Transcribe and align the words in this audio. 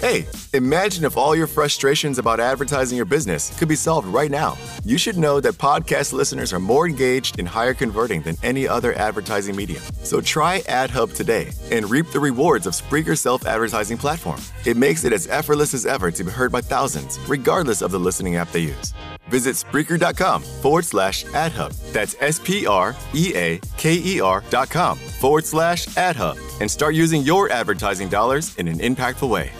Hey, 0.00 0.26
imagine 0.54 1.04
if 1.04 1.18
all 1.18 1.36
your 1.36 1.46
frustrations 1.46 2.16
about 2.16 2.40
advertising 2.40 2.96
your 2.96 3.04
business 3.04 3.54
could 3.58 3.68
be 3.68 3.76
solved 3.76 4.08
right 4.08 4.30
now. 4.30 4.56
You 4.82 4.96
should 4.96 5.18
know 5.18 5.40
that 5.40 5.58
podcast 5.58 6.14
listeners 6.14 6.54
are 6.54 6.58
more 6.58 6.88
engaged 6.88 7.38
and 7.38 7.46
higher 7.46 7.74
converting 7.74 8.22
than 8.22 8.38
any 8.42 8.66
other 8.66 8.94
advertising 8.94 9.54
medium. 9.54 9.82
So 10.02 10.22
try 10.22 10.60
AdHub 10.60 11.14
today 11.14 11.52
and 11.70 11.90
reap 11.90 12.06
the 12.12 12.20
rewards 12.20 12.66
of 12.66 12.74
Spreaker's 12.74 13.20
self 13.20 13.44
advertising 13.44 13.98
platform. 13.98 14.40
It 14.64 14.78
makes 14.78 15.04
it 15.04 15.12
as 15.12 15.26
effortless 15.26 15.74
as 15.74 15.84
ever 15.84 16.10
to 16.12 16.24
be 16.24 16.30
heard 16.30 16.50
by 16.50 16.62
thousands, 16.62 17.18
regardless 17.28 17.82
of 17.82 17.90
the 17.90 18.00
listening 18.00 18.36
app 18.36 18.50
they 18.52 18.60
use. 18.60 18.94
Visit 19.28 19.54
Spreaker.com 19.54 20.42
forward 20.62 20.86
slash 20.86 21.26
AdHub. 21.26 21.76
That's 21.92 22.16
S 22.20 22.40
P 22.42 22.66
R 22.66 22.96
E 23.12 23.32
A 23.36 23.60
K 23.76 24.00
E 24.02 24.18
R 24.22 24.42
dot 24.48 24.70
com 24.70 24.96
forward 24.96 25.44
slash 25.44 25.88
AdHub 25.88 26.38
and 26.62 26.70
start 26.70 26.94
using 26.94 27.20
your 27.20 27.52
advertising 27.52 28.08
dollars 28.08 28.56
in 28.56 28.66
an 28.66 28.78
impactful 28.78 29.28
way. 29.28 29.52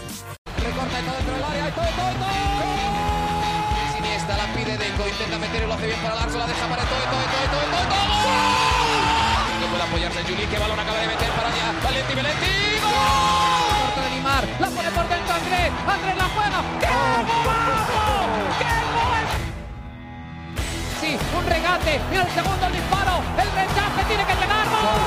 Un 21.37 21.47
regate. 21.47 22.01
Mira 22.11 22.23
el 22.23 22.31
segundo 22.31 22.67
el 22.67 22.73
disparo. 22.73 23.23
El 23.39 23.49
rechace 23.53 24.05
tiene 24.09 24.25
que 24.27 24.35
llegar. 24.35 24.67
¡Gol! 24.67 25.01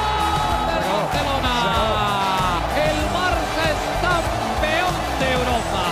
Del 0.70 0.84
Barcelona. 0.94 1.56
El 2.78 3.00
Barça 3.12 3.64
es 3.72 3.80
campeón 4.02 4.94
de 5.20 5.28
Europa. 5.34 5.84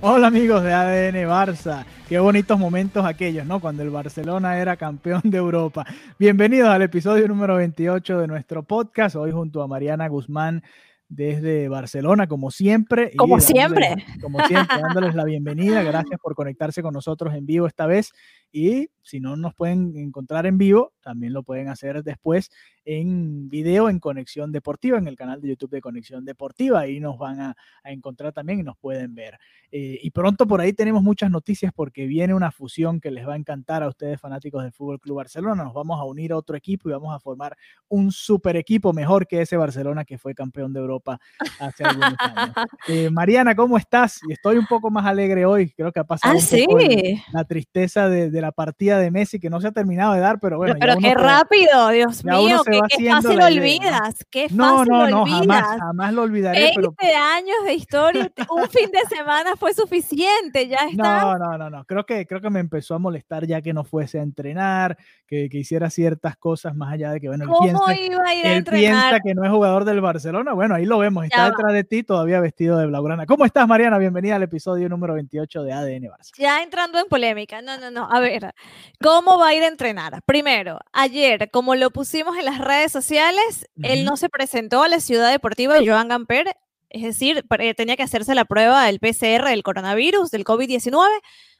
Hola 0.00 0.26
amigos 0.26 0.62
de 0.62 0.72
ADN 0.72 1.28
Barça, 1.28 1.84
qué 2.08 2.18
bonitos 2.18 2.58
momentos 2.58 3.06
aquellos, 3.06 3.46
¿no? 3.46 3.58
Cuando 3.60 3.82
el 3.82 3.88
Barcelona 3.88 4.58
era 4.58 4.76
campeón 4.76 5.22
de 5.24 5.38
Europa. 5.38 5.86
Bienvenidos 6.18 6.68
al 6.68 6.82
episodio 6.82 7.26
número 7.26 7.56
28 7.56 8.18
de 8.18 8.26
nuestro 8.26 8.62
podcast, 8.64 9.16
hoy 9.16 9.32
junto 9.32 9.62
a 9.62 9.66
Mariana 9.66 10.08
Guzmán 10.08 10.62
desde 11.08 11.68
Barcelona, 11.68 12.26
como 12.26 12.50
siempre. 12.50 13.12
Como 13.16 13.40
siempre. 13.40 13.96
Como 14.20 14.40
siempre, 14.46 14.80
dándoles 14.80 15.14
la 15.14 15.24
bienvenida. 15.24 15.82
Gracias 15.82 16.18
por 16.20 16.34
conectarse 16.34 16.82
con 16.82 16.94
nosotros 16.94 17.34
en 17.34 17.46
vivo 17.46 17.66
esta 17.66 17.86
vez. 17.86 18.12
Y 18.52 18.88
si 19.02 19.20
no 19.20 19.36
nos 19.36 19.54
pueden 19.54 19.96
encontrar 19.96 20.46
en 20.46 20.58
vivo, 20.58 20.92
también 21.02 21.32
lo 21.32 21.42
pueden 21.42 21.68
hacer 21.68 22.02
después 22.02 22.50
en 22.84 23.48
video 23.48 23.88
en 23.88 23.98
Conexión 23.98 24.52
Deportiva, 24.52 24.98
en 24.98 25.08
el 25.08 25.16
canal 25.16 25.40
de 25.40 25.48
YouTube 25.48 25.70
de 25.70 25.80
Conexión 25.80 26.24
Deportiva. 26.24 26.80
Ahí 26.80 27.00
nos 27.00 27.18
van 27.18 27.40
a, 27.40 27.56
a 27.82 27.90
encontrar 27.92 28.32
también 28.32 28.60
y 28.60 28.62
nos 28.62 28.76
pueden 28.76 29.14
ver. 29.14 29.38
Eh, 29.70 29.98
y 30.02 30.10
pronto 30.10 30.46
por 30.46 30.60
ahí 30.60 30.72
tenemos 30.72 31.02
muchas 31.02 31.30
noticias 31.30 31.72
porque 31.74 32.06
viene 32.06 32.34
una 32.34 32.52
fusión 32.52 33.00
que 33.00 33.10
les 33.10 33.26
va 33.26 33.34
a 33.34 33.36
encantar 33.36 33.82
a 33.82 33.88
ustedes 33.88 34.20
fanáticos 34.20 34.62
del 34.62 34.72
Fútbol 34.72 35.00
Club 35.00 35.16
Barcelona. 35.16 35.64
Nos 35.64 35.74
vamos 35.74 35.98
a 35.98 36.04
unir 36.04 36.32
a 36.32 36.36
otro 36.36 36.56
equipo 36.56 36.88
y 36.88 36.92
vamos 36.92 37.14
a 37.14 37.18
formar 37.18 37.56
un 37.88 38.12
super 38.12 38.56
equipo 38.56 38.92
mejor 38.92 39.26
que 39.26 39.40
ese 39.40 39.56
Barcelona 39.56 40.04
que 40.04 40.18
fue 40.18 40.34
campeón 40.34 40.72
de 40.72 40.80
Europa 40.80 41.18
hace 41.58 41.84
algunos 41.84 42.14
años. 42.18 42.54
Eh, 42.86 43.08
Mariana, 43.10 43.54
¿cómo 43.54 43.78
estás? 43.78 44.20
Y 44.28 44.32
estoy 44.32 44.58
un 44.58 44.66
poco 44.66 44.90
más 44.90 45.06
alegre 45.06 45.46
hoy. 45.46 45.70
Creo 45.70 45.90
que 45.90 46.00
ha 46.00 46.04
pasado 46.04 46.34
Ah, 46.34 46.36
un 46.38 46.66
poco 46.66 46.78
el- 46.80 46.90
sí. 46.90 47.22
la 47.32 47.44
tristeza 47.44 48.08
de, 48.10 48.30
de 48.30 48.40
la 48.42 48.52
partida 48.52 48.98
de 48.98 49.10
Messi 49.10 49.40
que 49.40 49.48
no 49.48 49.58
se 49.60 49.68
ha 49.68 49.72
terminado 49.72 50.12
de 50.12 50.20
dar, 50.20 50.38
pero 50.38 50.58
bueno. 50.58 50.74
pero 50.78 50.92
uno 50.98 51.00
qué 51.08 51.14
rápido, 51.14 51.88
Dios 51.88 52.22
mío, 52.24 52.62
se 52.62 52.73
qué, 52.74 52.80
va 52.80 52.86
qué 52.88 53.10
fácil 53.10 53.38
lo 53.38 53.46
olvidas, 53.46 54.26
qué 54.30 54.42
fácil 54.44 54.56
No, 54.56 54.84
no, 54.84 55.08
no, 55.08 55.22
olvidas. 55.22 55.40
jamás, 55.40 55.78
jamás 55.80 56.12
lo 56.14 56.22
olvidaré, 56.22 56.60
20 56.76 56.88
pero 56.98 57.18
años 57.18 57.56
de 57.64 57.74
historia, 57.74 58.32
un 58.50 58.68
fin 58.68 58.90
de 58.90 59.16
semana 59.16 59.56
fue 59.56 59.74
suficiente, 59.74 60.68
ya 60.68 60.78
está. 60.90 61.22
No, 61.22 61.38
no, 61.38 61.58
no, 61.58 61.70
no. 61.70 61.84
Creo 61.84 62.04
que, 62.06 62.26
creo 62.26 62.40
que 62.40 62.50
me 62.50 62.60
empezó 62.60 62.94
a 62.94 62.98
molestar 62.98 63.46
ya 63.46 63.60
que 63.62 63.72
no 63.72 63.84
fuese 63.84 64.18
a 64.18 64.22
entrenar, 64.22 64.96
que, 65.26 65.48
que 65.48 65.58
hiciera 65.58 65.90
ciertas 65.90 66.36
cosas 66.36 66.74
más 66.76 66.92
allá 66.92 67.10
de 67.12 67.20
que, 67.20 67.28
bueno, 67.28 67.44
él, 67.44 67.50
¿Cómo 67.50 67.62
piensa, 67.62 67.94
iba 67.96 68.28
a 68.28 68.34
ir 68.34 68.46
a 68.46 68.52
él 68.52 68.64
piensa 68.64 69.20
que 69.24 69.34
no 69.34 69.44
es 69.44 69.50
jugador 69.50 69.84
del 69.84 70.00
Barcelona. 70.00 70.52
Bueno, 70.52 70.74
ahí 70.74 70.84
lo 70.86 70.98
vemos, 70.98 71.24
está 71.24 71.36
Ya 71.36 71.42
va. 71.44 71.50
detrás 71.50 71.72
de 71.72 71.84
ti 71.84 72.02
todavía 72.02 72.40
vestido 72.40 72.78
de 72.78 72.86
blaugrana. 72.86 73.26
¿Cómo 73.26 73.44
estás, 73.44 73.66
Mariana? 73.66 73.98
Bienvenida 73.98 74.36
al 74.36 74.42
episodio 74.42 74.88
número 74.88 75.14
28 75.14 75.62
de 75.62 75.72
ADN 75.72 76.04
Barça. 76.04 76.32
Ya 76.38 76.62
entrando 76.62 76.98
en 76.98 77.06
polémica, 77.06 77.62
no, 77.62 77.78
no, 77.78 77.90
no, 77.90 78.08
a 78.10 78.20
ver, 78.20 78.54
¿cómo 79.02 79.38
va 79.38 79.48
a 79.48 79.54
ir 79.54 79.62
a 79.62 79.68
entrenar? 79.68 80.20
Primero, 80.26 80.78
ayer, 80.92 81.50
como 81.50 81.74
lo 81.74 81.90
pusimos 81.90 82.36
en 82.36 82.44
las 82.44 82.58
redes 82.64 82.90
sociales, 82.92 83.68
él 83.82 84.00
Ujú. 84.00 84.10
no 84.10 84.16
se 84.16 84.28
presentó 84.28 84.82
a 84.82 84.88
la 84.88 85.00
ciudad 85.00 85.30
deportiva 85.30 85.74
de 85.78 85.86
Joan 85.86 86.08
Gamper, 86.08 86.56
es 86.90 87.02
decir, 87.02 87.44
pre- 87.48 87.74
tenía 87.74 87.96
que 87.96 88.02
hacerse 88.02 88.34
la 88.34 88.44
prueba 88.44 88.84
del 88.86 89.00
PCR 89.00 89.48
del 89.50 89.62
coronavirus, 89.62 90.30
del 90.30 90.44
COVID-19, 90.44 91.06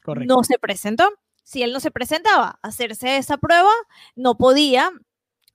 Correcto. 0.03 0.35
no 0.35 0.45
se 0.45 0.59
presentó. 0.59 1.11
Si 1.43 1.63
él 1.63 1.73
no 1.73 1.81
se 1.81 1.91
presentaba 1.91 2.59
a 2.63 2.69
hacerse 2.69 3.17
esa 3.19 3.37
prueba, 3.37 3.71
no 4.17 4.37
podía 4.37 4.91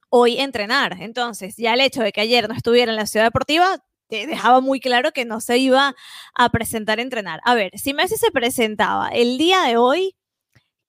hoy 0.10 0.40
entrenar. 0.40 0.98
Entonces, 1.02 1.56
ya 1.58 1.74
el 1.74 1.82
hecho 1.82 2.02
de 2.02 2.12
que 2.12 2.22
ayer 2.22 2.48
no 2.50 2.56
estuviera 2.56 2.92
en 2.92 2.96
la 2.98 3.06
ciudad 3.08 3.26
deportiva 3.26 3.84
dejaba 4.10 4.60
muy 4.60 4.80
claro 4.80 5.12
que 5.12 5.24
no 5.24 5.40
se 5.40 5.58
iba 5.60 5.96
a 6.34 6.50
presentar 6.50 6.98
a 6.98 7.04
entrenar. 7.04 7.42
A 7.46 7.54
ver, 7.54 7.72
si 7.78 7.94
Messi 7.94 8.18
se 8.18 8.32
presentaba 8.32 9.10
el 9.10 9.38
día 9.38 9.62
de 9.62 9.78
hoy, 9.78 10.16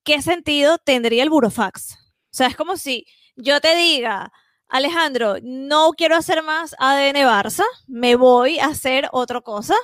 ¿qué 0.04 0.22
sentido 0.22 0.78
tendría 0.78 1.22
el 1.22 1.28
burofax? 1.30 1.92
O 1.94 1.98
sea, 2.30 2.46
es 2.46 2.56
como 2.56 2.76
si 2.78 3.06
yo 3.36 3.60
te 3.60 3.76
diga, 3.76 4.32
Alejandro, 4.70 5.36
no 5.42 5.92
quiero 5.92 6.16
hacer 6.16 6.42
más 6.42 6.74
ADN 6.78 7.16
Barça, 7.26 7.64
me 7.86 8.16
voy 8.16 8.58
a 8.58 8.66
hacer 8.66 9.08
otra 9.12 9.40
cosa. 9.40 9.74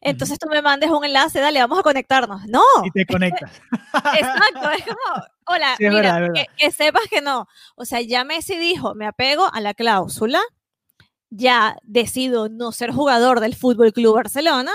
Entonces 0.00 0.36
tú 0.38 0.48
me 0.48 0.60
mandes 0.62 0.90
un 0.90 1.04
enlace, 1.04 1.38
dale, 1.38 1.60
vamos 1.60 1.78
a 1.78 1.82
conectarnos. 1.82 2.44
No, 2.48 2.62
Y 2.84 2.90
te 2.90 3.06
conectas. 3.06 3.52
Exacto, 4.18 4.70
es 4.76 4.84
como, 4.84 5.24
hola, 5.46 5.76
Sí, 5.78 5.84
es 5.86 5.92
mira, 5.92 6.02
verdad, 6.02 6.16
es 6.24 6.28
verdad. 6.32 6.46
Que, 6.58 6.64
que 6.64 6.70
sepas 6.72 7.02
que 7.08 7.20
no. 7.20 7.46
O 7.76 7.84
sea, 7.84 8.00
ya 8.00 8.24
Messi 8.24 8.56
dijo, 8.56 8.94
me 8.96 9.06
apego 9.06 9.48
a 9.52 9.60
la 9.60 9.74
cláusula, 9.74 10.40
ya 11.30 11.76
decido 11.84 12.48
no 12.48 12.72
ser 12.72 12.90
jugador 12.92 13.38
del 13.40 13.54
Fútbol 13.54 13.92
Club 13.92 14.16
Barcelona 14.16 14.72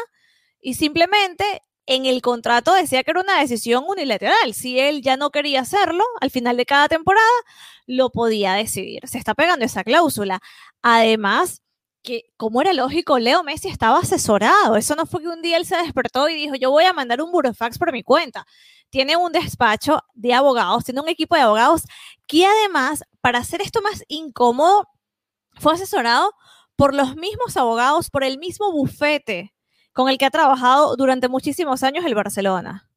y 0.62 0.76
simplemente 0.76 1.62
en 1.86 2.06
el 2.06 2.22
contrato 2.22 2.74
decía 2.74 3.04
que 3.04 3.12
era 3.12 3.22
una 3.22 3.40
decisión 3.40 3.84
unilateral. 3.88 4.54
Si 4.54 4.80
él 4.80 5.02
ya 5.02 5.18
no 5.18 5.30
quería 5.30 5.62
hacerlo, 5.62 6.04
al 6.22 6.32
final 6.32 6.58
de 6.58 6.66
cada 6.66 6.88
temporada 6.88 7.28
lo 7.88 8.12
podía 8.12 8.53
decidir. 8.53 9.08
Se 9.08 9.18
está 9.18 9.34
pegando 9.34 9.66
esa 9.66 9.84
cláusula. 9.84 10.40
Además, 10.84 11.64
que 12.03 12.25
como 12.38 12.62
era 12.62 12.74
lógico, 12.74 13.20
Leo 13.20 13.44
Messi 13.44 13.70
estaba 13.70 14.00
asesorado. 14.00 14.75
Eso 14.75 14.96
no 14.96 15.06
fue 15.06 15.22
que 15.22 15.30
un 15.30 15.42
día 15.42 15.58
él 15.58 15.66
se 15.66 15.78
despertó 15.78 16.30
y 16.30 16.36
dijo, 16.36 16.56
yo 16.56 16.72
voy 16.72 16.86
a 16.86 16.94
mandar 16.94 17.22
un 17.22 17.31
burofax 17.31 17.78
por 17.80 17.92
mi 17.92 18.03
cuenta. 18.03 18.46
Tiene 18.90 19.18
un 19.18 19.31
despacho 19.31 20.02
de 20.14 20.34
abogados, 20.34 20.86
tiene 20.86 21.02
un 21.02 21.09
equipo 21.09 21.36
de 21.36 21.42
abogados 21.42 21.84
que 22.28 22.46
además, 22.46 23.03
para 23.22 23.40
hacer 23.40 23.62
esto 23.62 23.81
más 23.81 24.04
incómodo, 24.08 24.88
fue 25.56 25.74
asesorado 25.74 26.31
por 26.75 26.94
los 26.94 27.16
mismos 27.16 27.58
abogados, 27.58 28.09
por 28.09 28.24
el 28.24 28.38
mismo 28.38 28.72
bufete 28.72 29.54
con 29.94 30.09
el 30.09 30.18
que 30.18 30.25
ha 30.25 30.30
trabajado 30.30 30.96
durante 30.96 31.28
muchísimos 31.28 31.84
años 31.84 32.06
el 32.06 32.14
Barcelona. 32.16 32.88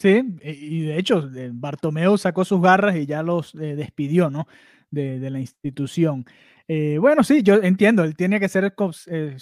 Sí, 0.00 0.22
y 0.42 0.80
de 0.86 0.98
hecho, 0.98 1.28
eh, 1.36 1.50
Bartomeu 1.52 2.16
sacó 2.16 2.44
sus 2.44 2.62
garras 2.62 2.96
y 2.96 3.04
ya 3.04 3.22
los 3.22 3.54
eh, 3.54 3.76
despidió, 3.76 4.30
¿no? 4.30 4.46
De, 4.90 5.20
de 5.20 5.30
la 5.30 5.38
institución. 5.38 6.24
Eh, 6.72 6.98
bueno, 6.98 7.24
sí, 7.24 7.42
yo 7.42 7.56
entiendo, 7.56 8.04
él 8.04 8.14
tiene 8.14 8.38
que 8.38 8.48
ser 8.48 8.72
eh, 9.08 9.36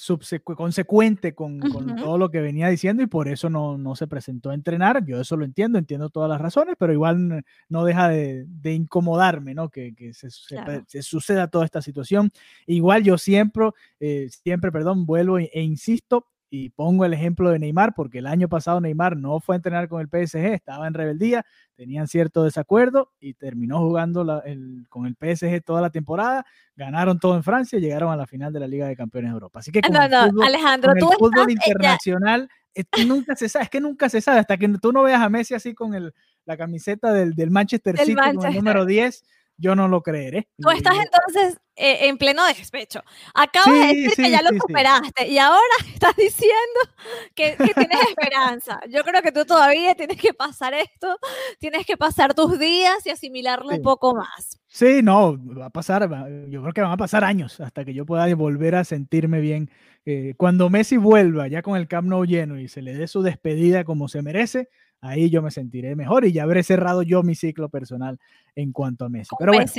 consecuente 0.56 1.34
con, 1.34 1.60
todo 1.98 2.16
lo 2.16 2.30
que 2.30 2.40
venía 2.40 2.68
diciendo 2.68 3.02
y 3.02 3.06
por 3.06 3.28
eso 3.28 3.50
no, 3.50 3.76
no 3.76 3.94
se 3.94 4.06
presentó 4.06 4.48
a 4.48 4.54
entrenar. 4.54 5.04
Yo 5.04 5.20
eso 5.20 5.36
lo 5.36 5.44
entiendo, 5.44 5.78
entiendo 5.78 6.08
todas 6.08 6.30
las 6.30 6.40
razones, 6.40 6.74
pero 6.78 6.92
igual 6.92 7.44
no 7.68 7.84
deja 7.84 8.08
de, 8.08 8.46
de 8.48 8.72
incomodarme, 8.72 9.52
¿no? 9.54 9.68
Que, 9.68 9.94
que 9.94 10.14
se, 10.14 10.30
se 10.30 10.54
Claro. 10.54 10.64
pre- 10.64 10.84
se 10.86 11.02
suceda 11.02 11.48
toda 11.48 11.66
esta 11.66 11.82
situación. 11.82 12.30
Igual 12.66 13.04
yo 13.04 13.18
siempre, 13.18 13.70
eh, 14.00 14.28
siempre, 14.30 14.72
perdón, 14.72 15.04
vuelvo 15.04 15.38
e, 15.38 15.50
e 15.52 15.60
insisto 15.62 16.26
y 16.50 16.70
pongo 16.70 17.04
el 17.04 17.12
ejemplo 17.12 17.50
de 17.50 17.58
Neymar, 17.58 17.94
porque 17.94 18.18
el 18.18 18.26
año 18.26 18.48
pasado 18.48 18.80
Neymar 18.80 19.16
no 19.16 19.38
fue 19.40 19.54
a 19.54 19.56
entrenar 19.56 19.88
con 19.88 20.00
el 20.00 20.08
PSG, 20.08 20.54
estaba 20.54 20.86
en 20.86 20.94
rebeldía, 20.94 21.44
tenían 21.74 22.08
cierto 22.08 22.42
desacuerdo 22.44 23.12
y 23.20 23.34
terminó 23.34 23.78
jugando 23.80 24.24
la- 24.24 24.38
el- 24.40 24.86
con 24.88 25.06
el 25.06 25.14
PSG 25.14 25.62
toda 25.62 25.82
la 25.82 25.90
temporada, 25.90 26.46
ganaron 26.74 27.18
todo 27.18 27.36
en 27.36 27.42
Francia 27.42 27.78
y 27.78 27.82
llegaron 27.82 28.10
a 28.10 28.16
la 28.16 28.26
final 28.26 28.52
de 28.52 28.60
la 28.60 28.66
Liga 28.66 28.86
de 28.88 28.96
Campeones 28.96 29.30
de 29.30 29.34
Europa. 29.34 29.58
Así 29.58 29.70
que 29.70 29.82
con 29.82 29.92
No, 29.92 30.02
el 30.02 30.10
no, 30.10 30.26
fútbol, 30.26 30.44
Alejandro, 30.46 30.90
con 30.90 30.96
el 30.98 31.00
tú 31.02 31.10
fútbol 31.18 31.50
estás, 31.50 31.66
internacional 31.66 32.48
eh, 32.74 32.84
nunca 33.06 33.34
se 33.36 33.48
sabe, 33.48 33.64
es 33.64 33.70
que 33.70 33.80
nunca 33.80 34.08
se 34.08 34.20
sabe, 34.20 34.38
hasta 34.40 34.56
que 34.56 34.68
tú 34.80 34.92
no 34.92 35.02
veas 35.02 35.20
a 35.20 35.28
Messi 35.28 35.54
así 35.54 35.74
con 35.74 35.94
el, 35.94 36.14
la 36.44 36.56
camiseta 36.56 37.12
del, 37.12 37.34
del 37.34 37.50
Manchester 37.50 37.96
City 37.98 38.14
con 38.36 38.46
el 38.46 38.54
número 38.56 38.86
10, 38.86 39.22
yo 39.58 39.74
no 39.74 39.88
lo 39.88 40.02
creeré. 40.02 40.48
Tú 40.56 40.70
estás 40.70 40.94
entonces 40.94 41.60
eh, 41.74 42.08
en 42.08 42.16
pleno 42.16 42.46
despecho. 42.46 43.02
Acabas 43.34 43.72
de 43.72 43.86
decir 43.94 44.24
que 44.24 44.30
ya 44.30 44.42
lo 44.42 44.50
superaste 44.58 45.28
y 45.28 45.38
ahora 45.38 45.60
estás 45.92 46.16
diciendo 46.16 46.80
que, 47.34 47.56
tienes 47.56 48.00
esperanza. 48.08 48.80
Yo 48.88 49.02
creo 49.04 49.20
que 49.20 49.32
tú 49.32 49.44
todavía 49.44 49.94
tienes 49.94 50.16
que 50.16 50.32
pasar 50.32 50.74
esto, 50.74 51.18
tienes 51.58 51.84
que 51.84 51.96
pasar 51.96 52.34
tus 52.34 52.58
días 52.58 53.04
y 53.04 53.10
asimilarlo 53.10 53.68
un 53.68 53.82
poco 53.82 54.14
más. 54.14 54.60
Sí, 54.68 55.00
no, 55.02 55.36
va 55.56 55.66
a 55.66 55.70
pasar, 55.70 56.08
yo 56.48 56.62
creo 56.62 56.72
que 56.72 56.80
van 56.80 56.92
a 56.92 56.96
pasar 56.96 57.24
años 57.24 57.60
hasta 57.60 57.84
que 57.84 57.94
yo 57.94 58.06
pueda 58.06 58.32
volver 58.34 58.76
a 58.76 58.84
sentirme 58.84 59.40
bien. 59.40 59.70
Eh, 60.04 60.34
cuando 60.36 60.70
Messi 60.70 60.96
vuelva 60.96 61.48
ya 61.48 61.62
con 61.62 61.76
el 61.76 61.88
Camp 61.88 62.08
Nou 62.08 62.24
lleno 62.24 62.58
y 62.58 62.68
se 62.68 62.82
le 62.82 62.94
dé 62.94 63.06
su 63.08 63.22
despedida 63.22 63.84
como 63.84 64.08
se 64.08 64.22
merece, 64.22 64.68
ahí 65.00 65.30
yo 65.30 65.42
me 65.42 65.50
sentiré 65.50 65.94
mejor 65.96 66.24
y 66.24 66.32
ya 66.32 66.42
habré 66.42 66.62
cerrado 66.62 67.02
yo 67.02 67.22
mi 67.22 67.34
ciclo 67.34 67.68
personal 67.68 68.18
en 68.54 68.72
cuanto 68.72 69.04
a 69.04 69.08
Messi. 69.08 69.30
Pero 69.38 69.52
bueno, 69.52 69.70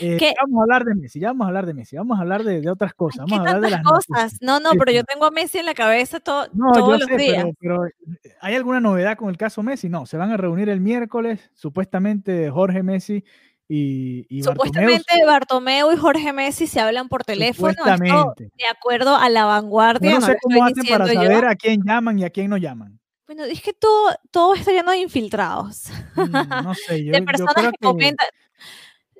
eh, 0.00 0.34
vamos 0.40 0.60
a 0.60 0.62
hablar 0.62 0.84
de 0.84 0.94
Messi, 0.94 1.20
ya 1.20 1.28
vamos 1.28 1.44
a 1.44 1.48
hablar 1.48 1.66
de 1.66 1.74
Messi, 1.74 1.96
vamos 1.96 2.18
a 2.18 2.22
hablar 2.22 2.44
de, 2.44 2.70
otras 2.70 2.94
cosas. 2.94 3.26
Vamos 3.28 3.38
a 3.38 3.50
hablar 3.50 3.60
de 3.60 3.70
las 3.70 3.82
cosas. 3.82 4.38
No, 4.40 4.60
no, 4.60 4.70
pero 4.78 4.92
yo 4.92 5.04
tengo 5.04 5.26
a 5.26 5.30
Messi 5.30 5.58
en 5.58 5.66
la 5.66 5.74
cabeza 5.74 6.20
todos 6.20 6.48
los 6.54 7.06
días. 7.16 7.46
Pero, 7.58 7.86
eh, 7.86 7.92
¿hay 8.40 8.54
alguna 8.54 8.80
novedad 8.80 9.16
con 9.16 9.30
el 9.30 9.36
caso 9.36 9.62
Messi? 9.62 9.88
No, 9.88 10.06
se 10.06 10.16
van 10.16 10.30
a 10.30 10.36
reunir 10.36 10.68
el 10.68 10.80
miércoles, 10.80 11.50
supuestamente 11.54 12.50
Jorge 12.50 12.82
Messi 12.82 13.24
y, 13.72 14.26
y 14.28 14.42
Supuestamente 14.42 15.24
Bartomeu 15.24 15.92
y 15.92 15.96
Jorge 15.96 16.32
Messi 16.32 16.66
se 16.66 16.80
hablan 16.80 17.08
por 17.08 17.22
teléfono. 17.22 17.72
de 17.86 18.66
acuerdo 18.68 19.14
a 19.16 19.28
la 19.28 19.44
vanguardia. 19.44 20.14
no 20.14 20.20
sé 20.20 20.36
cómo 20.42 20.64
hacen 20.64 20.84
para 20.86 21.06
saber 21.06 21.44
a 21.44 21.54
quién 21.54 21.80
llaman 21.84 22.18
y 22.18 22.24
a 22.24 22.30
quién 22.30 22.50
no 22.50 22.56
llaman. 22.56 23.00
Bueno, 23.32 23.44
es 23.44 23.62
que 23.62 23.72
todo, 23.72 24.12
todo 24.32 24.56
está 24.56 24.72
lleno 24.72 24.90
de 24.90 24.98
infiltrados. 24.98 25.88
Mm, 26.16 26.64
no 26.64 26.74
sé, 26.74 27.04
yo, 27.04 27.12
de 27.12 27.22
personas 27.22 27.70
que, 27.70 27.78
comentan. 27.80 28.26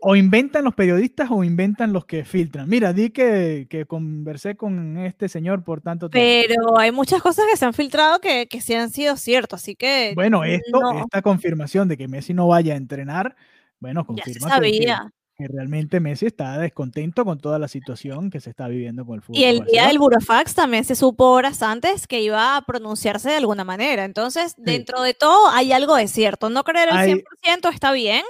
O 0.02 0.16
inventan 0.16 0.64
los 0.64 0.74
periodistas 0.74 1.28
o 1.30 1.44
inventan 1.44 1.92
los 1.92 2.06
que 2.06 2.24
filtran. 2.24 2.68
Mira, 2.68 2.92
di 2.92 3.10
que, 3.10 3.68
que, 3.70 3.86
conversé 3.86 4.56
con 4.56 4.98
este 4.98 5.28
señor 5.28 5.62
por 5.62 5.80
tanto 5.80 6.10
tiempo. 6.10 6.48
Pero 6.48 6.76
hay 6.76 6.90
muchas 6.90 7.22
cosas 7.22 7.44
que 7.48 7.56
se 7.56 7.66
han 7.66 7.72
filtrado 7.72 8.18
que, 8.18 8.48
que 8.48 8.60
sí 8.60 8.74
han 8.74 8.90
sido 8.90 9.16
ciertos, 9.16 9.62
así 9.62 9.76
que... 9.76 10.10
Bueno, 10.16 10.42
esto, 10.42 10.80
esta 10.98 11.22
confirmación 11.22 11.86
de 11.86 11.96
que 11.96 12.08
Messi 12.08 12.34
no 12.34 12.48
vaya 12.48 12.74
a 12.74 12.78
entrenar, 12.78 13.36
bueno, 13.78 14.04
confirma 14.04 14.48
ya 14.48 14.54
sabía 14.56 15.12
que 15.40 15.48
realmente 15.48 16.00
Messi 16.00 16.26
está 16.26 16.58
descontento 16.58 17.24
con 17.24 17.38
toda 17.38 17.58
la 17.58 17.66
situación 17.66 18.30
que 18.30 18.40
se 18.40 18.50
está 18.50 18.68
viviendo 18.68 19.06
con 19.06 19.16
el 19.16 19.22
fútbol. 19.22 19.40
Y 19.40 19.44
el 19.44 19.60
día 19.64 19.86
del 19.86 19.98
Burofax 19.98 20.54
también 20.54 20.84
se 20.84 20.94
supo 20.94 21.30
horas 21.30 21.62
antes 21.62 22.06
que 22.06 22.20
iba 22.20 22.56
a 22.56 22.62
pronunciarse 22.62 23.30
de 23.30 23.36
alguna 23.36 23.64
manera. 23.64 24.04
Entonces, 24.04 24.54
dentro 24.58 25.00
de 25.00 25.14
todo 25.14 25.48
hay 25.50 25.72
algo 25.72 25.96
de 25.96 26.08
cierto. 26.08 26.50
No 26.50 26.62
creer 26.62 26.90
el 26.90 27.24
100% 27.24 27.72
está 27.72 27.92
bien, 27.92 28.22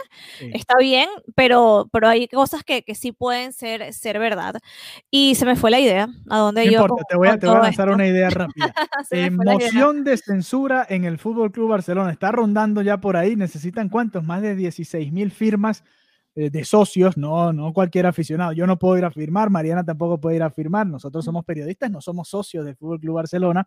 está 0.53 0.77
bien, 0.79 1.09
pero, 1.35 1.89
pero 1.93 2.09
hay 2.09 2.29
cosas 2.29 2.63
que, 2.63 2.83
que, 2.83 2.95
sí 2.95 3.11
pueden 3.11 3.53
ser, 3.53 3.93
ser 3.93 4.21
verdad. 4.21 4.55
Y 5.11 5.35
se 5.35 5.45
me 5.45 5.57
fue 5.57 5.73
la 5.73 5.81
idea. 5.81 6.09
¿A 6.29 6.39
dónde 6.39 6.65
no 6.67 6.73
Importa, 6.73 7.05
te 7.09 7.17
voy 7.17 7.29
a, 7.29 7.39
te 7.39 7.47
voy 7.47 7.57
a 7.57 7.61
lanzar 7.61 7.91
una 7.91 8.07
idea 8.07 8.31
rápida. 8.31 8.73
moción 9.33 10.05
de 10.05 10.17
censura 10.17 10.87
en 10.89 11.05
el 11.05 11.19
Fútbol 11.19 11.51
Club 11.51 11.71
Barcelona. 11.71 12.13
Está 12.13 12.31
rondando 12.31 12.83
ya 12.83 12.99
por 12.99 13.17
ahí. 13.17 13.35
Necesitan 13.35 13.89
cuántos? 13.89 14.23
Más 14.23 14.43
de 14.43 14.55
16 14.55 15.13
mil 15.13 15.33
firmas 15.33 15.83
de 16.35 16.65
socios, 16.65 17.17
no, 17.17 17.53
no 17.53 17.73
cualquier 17.73 18.07
aficionado. 18.07 18.53
Yo 18.53 18.67
no 18.67 18.79
puedo 18.79 18.97
ir 18.97 19.05
a 19.05 19.11
firmar, 19.11 19.51
Mariana 19.51 19.85
tampoco 19.85 20.21
puede 20.21 20.37
ir 20.37 20.43
a 20.43 20.51
firmar. 20.51 20.87
Nosotros 20.87 21.25
somos 21.25 21.45
periodistas, 21.45 21.91
no 21.91 22.01
somos 22.01 22.29
socios 22.29 22.65
del 22.65 22.77
Fútbol 22.77 23.01
Club 23.01 23.17
Barcelona. 23.17 23.67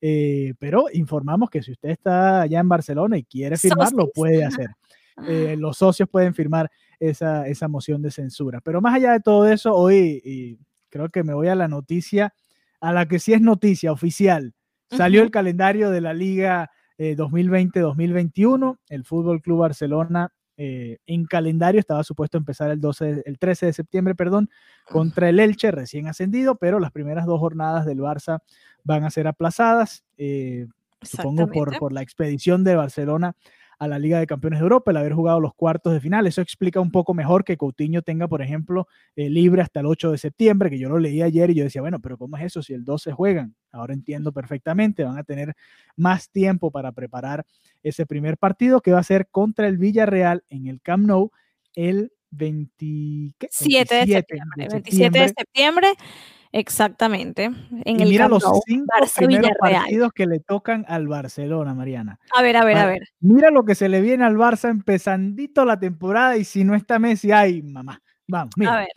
Eh, 0.00 0.54
pero 0.58 0.86
informamos 0.92 1.50
que 1.50 1.62
si 1.62 1.72
usted 1.72 1.90
está 1.90 2.42
allá 2.42 2.60
en 2.60 2.68
Barcelona 2.68 3.18
y 3.18 3.24
quiere 3.24 3.56
firmar, 3.56 3.92
lo 3.92 4.10
puede 4.10 4.44
hacer. 4.44 4.70
Eh, 5.26 5.56
los 5.58 5.78
socios 5.78 6.08
pueden 6.08 6.32
firmar 6.32 6.70
esa, 7.00 7.48
esa, 7.48 7.66
moción 7.66 8.00
de 8.00 8.12
censura. 8.12 8.60
Pero 8.60 8.80
más 8.80 8.94
allá 8.94 9.10
de 9.14 9.18
todo 9.18 9.48
eso, 9.48 9.74
hoy 9.74 10.22
y 10.24 10.60
creo 10.90 11.08
que 11.08 11.24
me 11.24 11.34
voy 11.34 11.48
a 11.48 11.56
la 11.56 11.66
noticia, 11.66 12.32
a 12.80 12.92
la 12.92 13.08
que 13.08 13.18
sí 13.18 13.32
es 13.32 13.40
noticia 13.40 13.90
oficial. 13.90 14.54
Salió 14.92 15.24
el 15.24 15.32
calendario 15.32 15.90
de 15.90 16.00
la 16.00 16.14
Liga 16.14 16.70
2020-2021. 16.98 18.78
El 18.90 19.04
Fútbol 19.04 19.42
Club 19.42 19.58
Barcelona 19.58 20.32
eh, 20.60 20.98
en 21.06 21.24
calendario 21.24 21.78
estaba 21.78 22.02
supuesto 22.02 22.36
empezar 22.36 22.70
el, 22.72 22.80
12, 22.80 23.22
el 23.24 23.38
13 23.38 23.66
de 23.66 23.72
septiembre, 23.72 24.16
perdón, 24.16 24.50
contra 24.90 25.28
el 25.28 25.38
Elche, 25.38 25.70
recién 25.70 26.08
ascendido, 26.08 26.56
pero 26.56 26.80
las 26.80 26.90
primeras 26.90 27.26
dos 27.26 27.38
jornadas 27.38 27.86
del 27.86 28.00
Barça 28.00 28.40
van 28.82 29.04
a 29.04 29.10
ser 29.10 29.28
aplazadas, 29.28 30.04
eh, 30.16 30.66
supongo 31.00 31.46
por, 31.46 31.78
por 31.78 31.92
la 31.92 32.02
expedición 32.02 32.64
de 32.64 32.74
Barcelona 32.74 33.36
a 33.78 33.86
la 33.86 33.98
Liga 33.98 34.18
de 34.18 34.26
Campeones 34.26 34.58
de 34.58 34.64
Europa, 34.64 34.90
el 34.90 34.96
haber 34.96 35.12
jugado 35.12 35.40
los 35.40 35.54
cuartos 35.54 35.92
de 35.92 36.00
final. 36.00 36.26
Eso 36.26 36.40
explica 36.40 36.80
un 36.80 36.90
poco 36.90 37.14
mejor 37.14 37.44
que 37.44 37.56
Coutinho 37.56 38.02
tenga, 38.02 38.26
por 38.26 38.42
ejemplo, 38.42 38.88
eh, 39.14 39.30
libre 39.30 39.62
hasta 39.62 39.80
el 39.80 39.86
8 39.86 40.10
de 40.12 40.18
septiembre, 40.18 40.70
que 40.70 40.78
yo 40.78 40.88
lo 40.88 40.98
leí 40.98 41.22
ayer 41.22 41.50
y 41.50 41.54
yo 41.54 41.64
decía, 41.64 41.80
bueno, 41.80 42.00
pero 42.00 42.18
¿cómo 42.18 42.36
es 42.36 42.44
eso 42.44 42.62
si 42.62 42.74
el 42.74 42.84
12 42.84 43.12
juegan? 43.12 43.54
Ahora 43.70 43.94
entiendo 43.94 44.32
perfectamente, 44.32 45.04
van 45.04 45.18
a 45.18 45.24
tener 45.24 45.54
más 45.96 46.30
tiempo 46.30 46.70
para 46.70 46.92
preparar 46.92 47.46
ese 47.82 48.06
primer 48.06 48.36
partido 48.36 48.80
que 48.80 48.92
va 48.92 48.98
a 48.98 49.04
ser 49.04 49.28
contra 49.28 49.68
el 49.68 49.78
Villarreal 49.78 50.42
en 50.48 50.66
el 50.66 50.80
Camp 50.80 51.06
Nou 51.06 51.30
el 51.74 52.12
27, 52.30 53.94
de 53.94 54.06
septiembre. 54.06 54.68
27 54.70 55.18
de 55.18 55.28
septiembre 55.28 55.88
Exactamente. 56.52 57.44
En 57.84 58.00
el 58.00 58.08
mira 58.08 58.28
los 58.28 58.42
cinco 58.66 58.92
primeros 59.16 59.52
partidos 59.60 60.12
que 60.12 60.26
le 60.26 60.40
tocan 60.40 60.84
al 60.88 61.06
Barcelona, 61.08 61.74
Mariana. 61.74 62.18
A 62.36 62.42
ver, 62.42 62.56
a 62.56 62.64
ver, 62.64 62.78
a 62.78 62.86
ver. 62.86 63.08
Mira 63.20 63.50
lo 63.50 63.64
que 63.64 63.74
se 63.74 63.88
le 63.88 64.00
viene 64.00 64.24
al 64.24 64.36
Barça 64.36 64.70
empezandito 64.70 65.64
la 65.64 65.78
temporada 65.78 66.36
y 66.36 66.44
si 66.44 66.64
no 66.64 66.74
está 66.74 66.98
Messi, 66.98 67.32
ay, 67.32 67.62
mamá. 67.62 68.00
Vamos, 68.26 68.54
mira. 68.56 68.74
A 68.74 68.78
ver. 68.78 68.88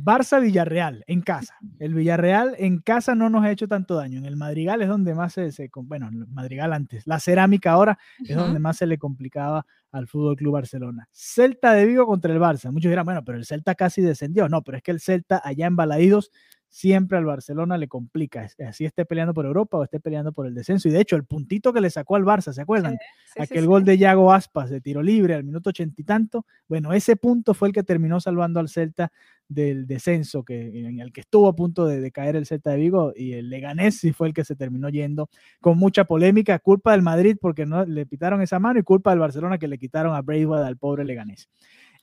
Barça 0.00 0.40
Villarreal 0.40 1.02
en 1.08 1.22
casa. 1.22 1.56
El 1.80 1.92
Villarreal 1.92 2.54
en 2.58 2.78
casa 2.78 3.16
no 3.16 3.28
nos 3.30 3.44
ha 3.44 3.50
hecho 3.50 3.66
tanto 3.66 3.96
daño. 3.96 4.18
En 4.18 4.26
el 4.26 4.36
Madrigal 4.36 4.80
es 4.80 4.88
donde 4.88 5.12
más 5.12 5.32
se, 5.32 5.50
se 5.50 5.70
bueno, 5.74 6.08
el 6.08 6.28
Madrigal 6.28 6.72
antes, 6.72 7.04
la 7.04 7.18
cerámica 7.18 7.72
ahora 7.72 7.98
es 8.24 8.36
donde 8.36 8.60
más 8.60 8.76
se 8.76 8.86
le 8.86 8.96
complicaba 8.96 9.66
al 9.90 10.06
Fútbol 10.06 10.36
Club 10.36 10.52
Barcelona. 10.52 11.08
Celta 11.10 11.72
de 11.72 11.84
Vigo 11.84 12.06
contra 12.06 12.32
el 12.32 12.38
Barça. 12.38 12.70
Muchos 12.70 12.90
dirán, 12.90 13.06
bueno, 13.06 13.24
pero 13.24 13.38
el 13.38 13.44
Celta 13.44 13.74
casi 13.74 14.00
descendió. 14.00 14.48
No, 14.48 14.62
pero 14.62 14.76
es 14.76 14.84
que 14.84 14.92
el 14.92 15.00
Celta 15.00 15.42
allá 15.44 15.66
en 15.66 15.74
Balaídos 15.74 16.30
siempre 16.68 17.18
al 17.18 17.24
Barcelona 17.24 17.78
le 17.78 17.88
complica, 17.88 18.46
así 18.66 18.84
esté 18.84 19.04
peleando 19.04 19.34
por 19.34 19.46
Europa 19.46 19.78
o 19.78 19.84
esté 19.84 20.00
peleando 20.00 20.32
por 20.32 20.46
el 20.46 20.54
descenso. 20.54 20.88
Y 20.88 20.92
de 20.92 21.00
hecho, 21.00 21.16
el 21.16 21.24
puntito 21.24 21.72
que 21.72 21.80
le 21.80 21.90
sacó 21.90 22.16
al 22.16 22.24
Barça, 22.24 22.52
¿se 22.52 22.62
acuerdan? 22.62 22.98
Aquel 23.38 23.66
gol 23.66 23.84
de 23.84 23.98
Yago 23.98 24.32
Aspas 24.32 24.70
de 24.70 24.80
tiro 24.80 25.02
libre 25.02 25.34
al 25.34 25.44
minuto 25.44 25.70
ochenta 25.70 26.00
y 26.00 26.04
tanto. 26.04 26.46
Bueno, 26.68 26.92
ese 26.92 27.16
punto 27.16 27.54
fue 27.54 27.68
el 27.68 27.74
que 27.74 27.82
terminó 27.82 28.20
salvando 28.20 28.60
al 28.60 28.68
Celta 28.68 29.10
del 29.48 29.86
descenso, 29.86 30.44
que, 30.44 30.86
en 30.86 31.00
el 31.00 31.10
que 31.10 31.22
estuvo 31.22 31.48
a 31.48 31.56
punto 31.56 31.86
de, 31.86 32.12
caer 32.12 32.36
el 32.36 32.44
Celta 32.44 32.70
de 32.70 32.76
Vigo 32.76 33.12
y 33.16 33.32
el 33.32 33.48
Leganés 33.48 33.98
sí 33.98 34.12
fue 34.12 34.28
el 34.28 34.34
que 34.34 34.44
se 34.44 34.54
terminó 34.54 34.90
yendo 34.90 35.30
con 35.60 35.78
mucha 35.78 36.04
polémica, 36.04 36.58
culpa 36.58 36.92
del 36.92 37.02
Madrid 37.02 37.36
porque 37.40 37.64
no 37.64 37.84
le 37.86 38.04
pitaron 38.04 38.42
esa 38.42 38.58
mano 38.58 38.78
y 38.78 38.82
culpa 38.82 39.10
del 39.10 39.20
Barcelona 39.20 39.58
que 39.58 39.68
le 39.68 39.78
quitaron 39.78 40.14
a 40.14 40.20
Braithwaite 40.20 40.66
al 40.66 40.76
pobre 40.76 41.04
Leganés. 41.04 41.48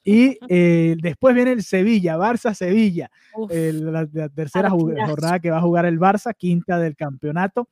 Y 0.08 0.38
eh, 0.50 0.96
después 1.02 1.34
viene 1.34 1.52
el 1.52 1.64
Sevilla, 1.64 2.16
Barça-Sevilla, 2.16 3.10
la, 3.50 4.30
tercera 4.30 4.70
jornada 4.70 5.40
que 5.40 5.50
va 5.50 5.58
a 5.58 5.62
jugar 5.62 5.88
el 5.88 6.00
Barça, 6.00 6.36
quinta 6.38 6.78
del 6.78 6.96
campeonato. 6.96 7.68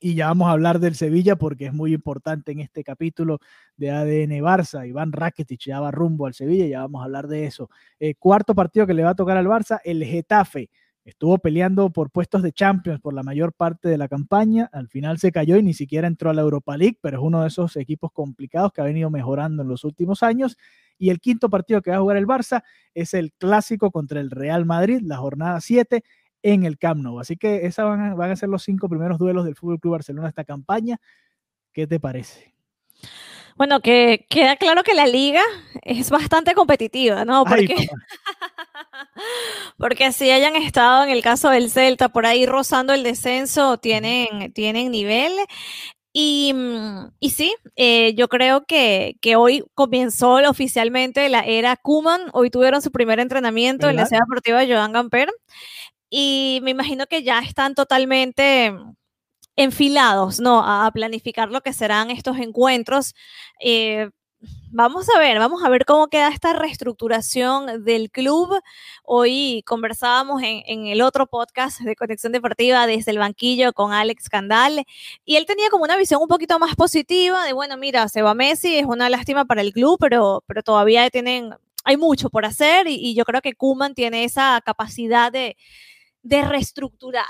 Y 0.00 0.16
ya 0.16 0.26
vamos 0.26 0.48
a 0.48 0.50
hablar 0.50 0.80
del 0.80 0.96
Sevilla 0.96 1.36
porque 1.36 1.66
es 1.66 1.72
muy 1.72 1.94
importante 1.94 2.50
en 2.50 2.58
este 2.58 2.82
capítulo 2.82 3.38
de 3.76 3.92
ADN 3.92 4.32
Barça. 4.42 4.86
Iván 4.86 5.12
Rakitic 5.12 5.60
ya 5.60 5.78
va 5.78 5.92
rumbo 5.92 6.26
al 6.26 6.34
Sevilla, 6.34 6.66
ya 6.66 6.80
vamos 6.80 7.02
a 7.02 7.04
hablar 7.04 7.28
de 7.28 7.46
eso. 7.46 7.70
Eh, 8.00 8.16
cuarto 8.16 8.56
partido 8.56 8.84
que 8.88 8.94
le 8.94 9.04
va 9.04 9.10
a 9.10 9.14
tocar 9.14 9.36
al 9.36 9.46
Barça, 9.46 9.80
el 9.84 10.04
Getafe. 10.04 10.70
Estuvo 11.04 11.38
peleando 11.38 11.90
por 11.90 12.10
puestos 12.10 12.42
de 12.42 12.50
Champions 12.50 13.00
por 13.00 13.14
la 13.14 13.22
mayor 13.22 13.52
parte 13.52 13.88
de 13.88 13.96
la 13.96 14.08
campaña. 14.08 14.68
Al 14.72 14.88
final 14.88 15.18
se 15.18 15.30
cayó 15.30 15.56
y 15.56 15.62
ni 15.62 15.74
siquiera 15.74 16.08
entró 16.08 16.30
a 16.30 16.34
la 16.34 16.42
Europa 16.42 16.76
League, 16.76 16.98
pero 17.00 17.18
es 17.18 17.22
uno 17.22 17.42
de 17.42 17.48
esos 17.48 17.76
equipos 17.76 18.10
complicados 18.10 18.72
que 18.72 18.80
ha 18.80 18.84
venido 18.84 19.08
mejorando 19.08 19.62
en 19.62 19.68
los 19.68 19.84
últimos 19.84 20.24
años. 20.24 20.56
Y 20.98 21.10
el 21.10 21.20
quinto 21.20 21.50
partido 21.50 21.82
que 21.82 21.90
va 21.90 21.96
a 21.96 22.00
jugar 22.00 22.16
el 22.16 22.26
Barça 22.26 22.62
es 22.94 23.14
el 23.14 23.32
clásico 23.32 23.90
contra 23.90 24.20
el 24.20 24.30
Real 24.30 24.64
Madrid, 24.64 25.00
la 25.02 25.16
jornada 25.16 25.60
7 25.60 26.02
en 26.42 26.64
el 26.64 26.78
Camp 26.78 27.02
Nou. 27.02 27.18
Así 27.18 27.36
que 27.36 27.66
esos 27.66 27.84
van 27.84 28.30
a, 28.30 28.36
ser 28.36 28.48
los 28.48 28.62
cinco 28.62 28.88
primeros 28.88 29.18
duelos 29.18 29.44
del 29.44 29.56
Fútbol 29.56 29.80
Club 29.80 29.92
Barcelona 29.92 30.28
esta 30.28 30.44
campaña. 30.44 31.00
¿Qué 31.72 31.86
te 31.86 31.98
parece? 31.98 32.54
Bueno, 33.56 33.80
que 33.80 34.26
queda 34.28 34.56
claro 34.56 34.82
que 34.82 34.94
la 34.94 35.06
liga 35.06 35.42
es 35.82 36.10
bastante 36.10 36.54
competitiva, 36.54 37.24
¿no? 37.24 37.44
Porque, 37.44 37.76
porque 39.78 40.12
si 40.12 40.30
hayan 40.30 40.56
estado 40.56 41.04
en 41.04 41.10
el 41.10 41.22
caso 41.22 41.50
del 41.50 41.70
Celta 41.70 42.08
por 42.08 42.26
ahí 42.26 42.46
rozando 42.46 42.92
el 42.92 43.04
descenso, 43.04 43.78
tienen, 43.78 44.52
tienen 44.52 44.90
nivel. 44.90 45.32
Y, 46.16 46.52
mm, 46.54 47.10
y 47.18 47.30
sí, 47.30 47.56
eh, 47.74 48.14
yo 48.14 48.28
creo 48.28 48.64
que, 48.66 49.16
que, 49.20 49.34
hoy 49.34 49.64
comenzó 49.74 50.34
oficialmente 50.48 51.28
la 51.28 51.40
era 51.40 51.76
Kuman. 51.76 52.30
Hoy 52.32 52.50
tuvieron 52.50 52.80
su 52.82 52.92
primer 52.92 53.18
entrenamiento 53.18 53.90
en 53.90 53.96
la 53.96 54.06
ciudad 54.06 54.22
deportiva 54.22 54.60
de 54.60 54.72
Joan 54.72 54.92
Gamper. 54.92 55.32
Y 56.08 56.60
me 56.62 56.70
imagino 56.70 57.06
que 57.08 57.24
ya 57.24 57.40
están 57.40 57.74
totalmente 57.74 58.72
enfilados, 59.56 60.38
¿no? 60.38 60.62
A, 60.64 60.88
planificar 60.92 61.50
lo 61.50 61.62
que 61.62 61.72
serán 61.72 62.12
estos 62.12 62.38
encuentros. 62.38 63.14
Eh, 63.60 64.10
vamos 64.74 65.06
a 65.08 65.20
ver, 65.20 65.38
vamos 65.38 65.62
a 65.62 65.68
ver 65.68 65.84
cómo 65.84 66.08
queda 66.08 66.28
esta 66.28 66.52
reestructuración 66.52 67.84
del 67.84 68.10
club. 68.10 68.60
Hoy 69.04 69.62
conversábamos 69.66 70.42
en, 70.42 70.86
el 70.86 71.00
otro 71.00 71.28
podcast 71.28 71.80
de 71.80 71.94
Conexión 71.94 72.32
Deportiva 72.32 72.88
desde 72.88 73.12
el 73.12 73.18
banquillo 73.18 73.72
con 73.72 73.92
Alex 73.92 74.28
Candal 74.28 74.84
y 75.24 75.36
él 75.36 75.46
tenía 75.46 75.70
como 75.70 75.84
una 75.84 75.96
visión 75.96 76.20
un 76.20 76.26
poquito 76.26 76.58
más 76.58 76.74
positiva 76.74 77.44
de, 77.44 77.52
bueno, 77.52 77.76
mira, 77.76 78.08
se 78.08 78.22
va 78.22 78.34
Messi, 78.34 78.76
es 78.76 78.84
una 78.84 79.08
lástima 79.08 79.44
para 79.44 79.60
el 79.60 79.72
club, 79.72 79.96
pero, 80.00 80.42
pero 80.48 80.64
todavía 80.64 81.08
tienen, 81.08 81.54
hay 81.84 81.96
mucho 81.96 82.28
por 82.28 82.44
hacer 82.44 82.88
y, 82.88 83.14
yo 83.14 83.24
creo 83.24 83.40
que 83.42 83.54
Kuman 83.54 83.94
tiene 83.94 84.24
esa 84.24 84.60
capacidad 84.64 85.30
de, 85.30 85.56
de 86.22 86.42
reestructurar 86.42 87.26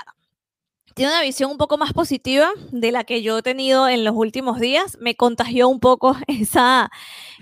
tiene 0.95 1.11
una 1.11 1.21
visión 1.21 1.51
un 1.51 1.57
poco 1.57 1.77
más 1.77 1.91
positiva 1.91 2.51
de 2.71 2.91
la 2.93 3.03
que 3.03 3.21
yo 3.21 3.37
he 3.37 3.43
tenido 3.43 3.89
en 3.89 4.05
los 4.05 4.15
últimos 4.15 4.61
días. 4.61 4.97
Me 5.01 5.15
contagió 5.15 5.67
un 5.67 5.81
poco 5.81 6.15
esa, 6.27 6.89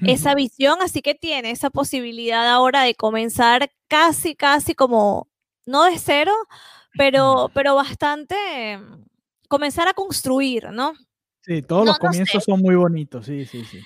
esa 0.02 0.34
visión, 0.34 0.82
así 0.82 1.02
que 1.02 1.14
tiene 1.14 1.52
esa 1.52 1.70
posibilidad 1.70 2.50
ahora 2.50 2.82
de 2.82 2.96
comenzar 2.96 3.72
casi, 3.88 4.36
casi 4.36 4.74
como, 4.74 5.30
no 5.68 5.84
de 5.84 6.00
cero, 6.00 6.34
pero, 6.98 7.52
pero 7.54 7.76
bastante, 7.76 8.36
comenzar 9.48 9.88
a 9.88 9.94
construir, 9.94 10.72
¿no? 10.72 10.94
Sí, 11.42 11.62
todos 11.62 11.86
los 11.86 12.00
comienzos 12.00 12.44
son 12.44 12.60
muy 12.60 12.74
bonitos, 12.74 13.28
sí, 13.28 13.46
sí, 13.46 13.64
sí. 13.66 13.80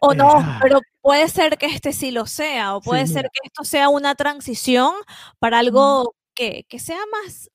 O 0.00 0.14
no, 0.14 0.40
eh, 0.40 0.44
pero 0.62 0.80
puede 1.02 1.28
ser 1.28 1.58
que 1.58 1.66
este 1.66 1.92
sí 1.92 2.12
lo 2.12 2.26
sea, 2.26 2.76
o 2.76 2.80
puede 2.80 3.06
ser 3.06 3.24
que 3.24 3.40
esto 3.44 3.62
sea 3.62 3.90
una 3.90 4.14
transición 4.14 4.94
para 5.38 5.58
algo 5.58 6.14
que, 6.34 6.64
que, 6.68 6.78
sea 6.78 6.98
más 7.12 7.51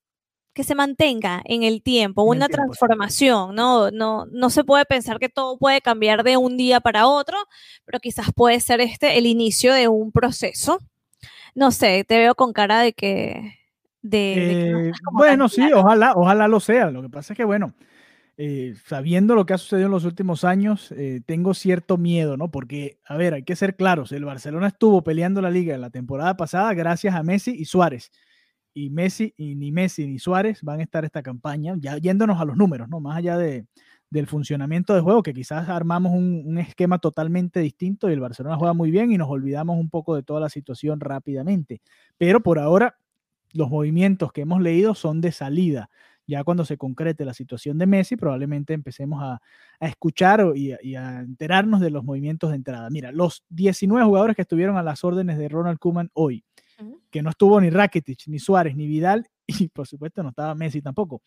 que 0.57 0.63
se 0.63 0.73
mantenga 0.73 1.43
en 1.45 1.61
el 1.61 1.83
tiempo, 1.83 2.23
una 2.23 2.47
transformación, 2.49 3.53
¿no? 3.53 3.91
¿no? 3.91 4.25
No 4.31 4.49
se 4.49 4.63
puede 4.63 4.85
pensar 4.85 5.19
que 5.19 5.29
todo 5.29 5.59
puede 5.59 5.81
cambiar 5.81 6.23
de 6.23 6.35
un 6.35 6.57
día 6.57 6.79
para 6.79 7.05
otro, 7.05 7.37
pero 7.85 7.99
quizás 7.99 8.33
puede 8.35 8.59
ser 8.59 8.81
este 8.81 9.19
el 9.19 9.27
inicio 9.27 9.71
de 9.71 9.87
un 9.87 10.11
proceso. 10.11 10.79
No 11.53 11.69
sé, 11.69 12.03
te 12.07 12.17
veo 12.17 12.33
con 12.33 12.53
cara 12.53 12.81
de 12.81 12.93
que... 12.93 13.59
De, 14.01 14.87
eh, 14.87 14.91
bueno, 15.11 15.47
sí, 15.47 15.61
ojalá, 15.71 16.13
ojalá 16.15 16.47
lo 16.47 16.59
sea. 16.59 16.89
Lo 16.89 17.03
que 17.03 17.09
pasa 17.09 17.33
es 17.33 17.37
que, 17.37 17.45
bueno, 17.45 17.75
eh, 18.37 18.73
sabiendo 18.83 19.35
lo 19.35 19.45
que 19.45 19.53
ha 19.53 19.59
sucedido 19.59 19.85
en 19.85 19.91
los 19.91 20.05
últimos 20.05 20.43
años, 20.43 20.91
eh, 20.93 21.21
tengo 21.23 21.53
cierto 21.53 21.99
miedo, 21.99 22.35
¿no? 22.35 22.49
Porque, 22.49 22.97
a 23.05 23.15
ver, 23.15 23.35
hay 23.35 23.43
que 23.43 23.55
ser 23.55 23.75
claros, 23.75 24.11
el 24.11 24.25
Barcelona 24.25 24.69
estuvo 24.69 25.03
peleando 25.03 25.39
la 25.39 25.51
liga 25.51 25.75
en 25.75 25.81
la 25.81 25.91
temporada 25.91 26.35
pasada 26.35 26.73
gracias 26.73 27.13
a 27.13 27.21
Messi 27.21 27.51
y 27.51 27.65
Suárez 27.65 28.11
y 28.77 28.91
Messi, 28.91 29.33
y 29.37 29.55
ni 29.55 29.71
Messi 29.71 30.05
ni 30.05 30.19
Suárez 30.19 30.61
van 30.61 30.81
a 30.81 30.83
estar 30.83 31.03
esta 31.03 31.23
campaña, 31.23 31.75
ya 31.79 31.97
yéndonos 31.97 32.39
a 32.39 32.45
los 32.45 32.55
números, 32.55 32.87
¿no? 32.87 32.99
Más 32.99 33.17
allá 33.17 33.35
de, 33.35 33.65
del 34.11 34.27
funcionamiento 34.27 34.93
de 34.93 35.01
juego, 35.01 35.23
que 35.23 35.33
quizás 35.33 35.67
armamos 35.67 36.13
un, 36.13 36.59
esquema 36.59 36.99
totalmente 36.99 37.59
distinto 37.59 38.07
y 38.07 38.13
el 38.13 38.19
Barcelona 38.19 38.55
juega 38.55 38.73
muy 38.73 38.91
bien 38.91 39.11
y 39.11 39.17
nos 39.17 39.29
olvidamos 39.29 39.79
un 39.79 39.89
poco 39.89 40.15
de 40.15 40.21
toda 40.21 40.39
la 40.41 40.49
situación 40.49 40.99
rápidamente. 40.99 41.81
Pero 42.19 42.41
por 42.41 42.59
ahora, 42.59 42.99
los 43.53 43.67
movimientos 43.67 44.31
que 44.31 44.41
hemos 44.41 44.61
leído 44.61 44.93
son 44.93 45.21
de 45.21 45.31
salida. 45.31 45.89
Ya 46.27 46.43
cuando 46.43 46.63
se 46.63 46.77
concrete 46.77 47.25
la 47.25 47.33
situación 47.33 47.79
de 47.79 47.87
Messi, 47.87 48.15
probablemente 48.15 48.73
empecemos 48.73 49.23
a, 49.23 49.41
escuchar 49.79 50.45
y 50.55 50.75
y 50.83 50.95
a, 50.95 51.21
enterarnos 51.21 51.81
de 51.81 51.89
los 51.89 52.03
movimientos 52.03 52.51
de 52.51 52.57
entrada. 52.57 52.91
Mira, 52.91 53.11
los 53.11 53.43
19 53.49 54.05
jugadores 54.05 54.35
que 54.35 54.43
estuvieron 54.43 54.77
a 54.77 54.83
las 54.83 55.03
órdenes 55.03 55.39
de 55.39 55.49
Ronald 55.49 55.79
Koeman 55.79 56.11
hoy, 56.13 56.43
que 57.09 57.21
no 57.21 57.29
estuvo 57.29 57.59
ni 57.59 57.69
Rakitic, 57.69 58.27
ni 58.27 58.39
Suárez, 58.39 58.75
ni 58.75 58.87
Vidal, 58.87 59.27
y 59.47 59.67
por 59.69 59.87
supuesto 59.87 60.23
no 60.23 60.29
estaba 60.29 60.55
Messi 60.55 60.81
tampoco. 60.81 61.21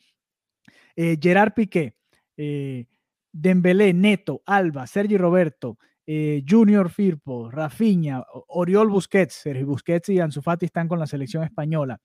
Eh, 0.97 1.17
Gerard 1.21 1.53
Piqué, 1.55 1.95
eh, 2.37 2.87
Dembélé, 3.33 3.93
Neto, 3.93 4.43
Alba, 4.47 4.87
Sergi 4.87 5.17
Roberto, 5.17 5.79
eh, 6.07 6.43
Junior 6.49 6.91
Firpo, 6.91 7.51
Rafinha, 7.51 8.25
Oriol 8.49 8.89
Busquets, 8.89 9.35
Sergio 9.35 9.67
Busquets 9.67 10.09
y 10.09 10.19
Ansu 10.19 10.43
Fati 10.43 10.67
están 10.67 10.89
con 10.89 10.99
la 10.99 11.07
selección 11.07 11.45
española. 11.45 12.01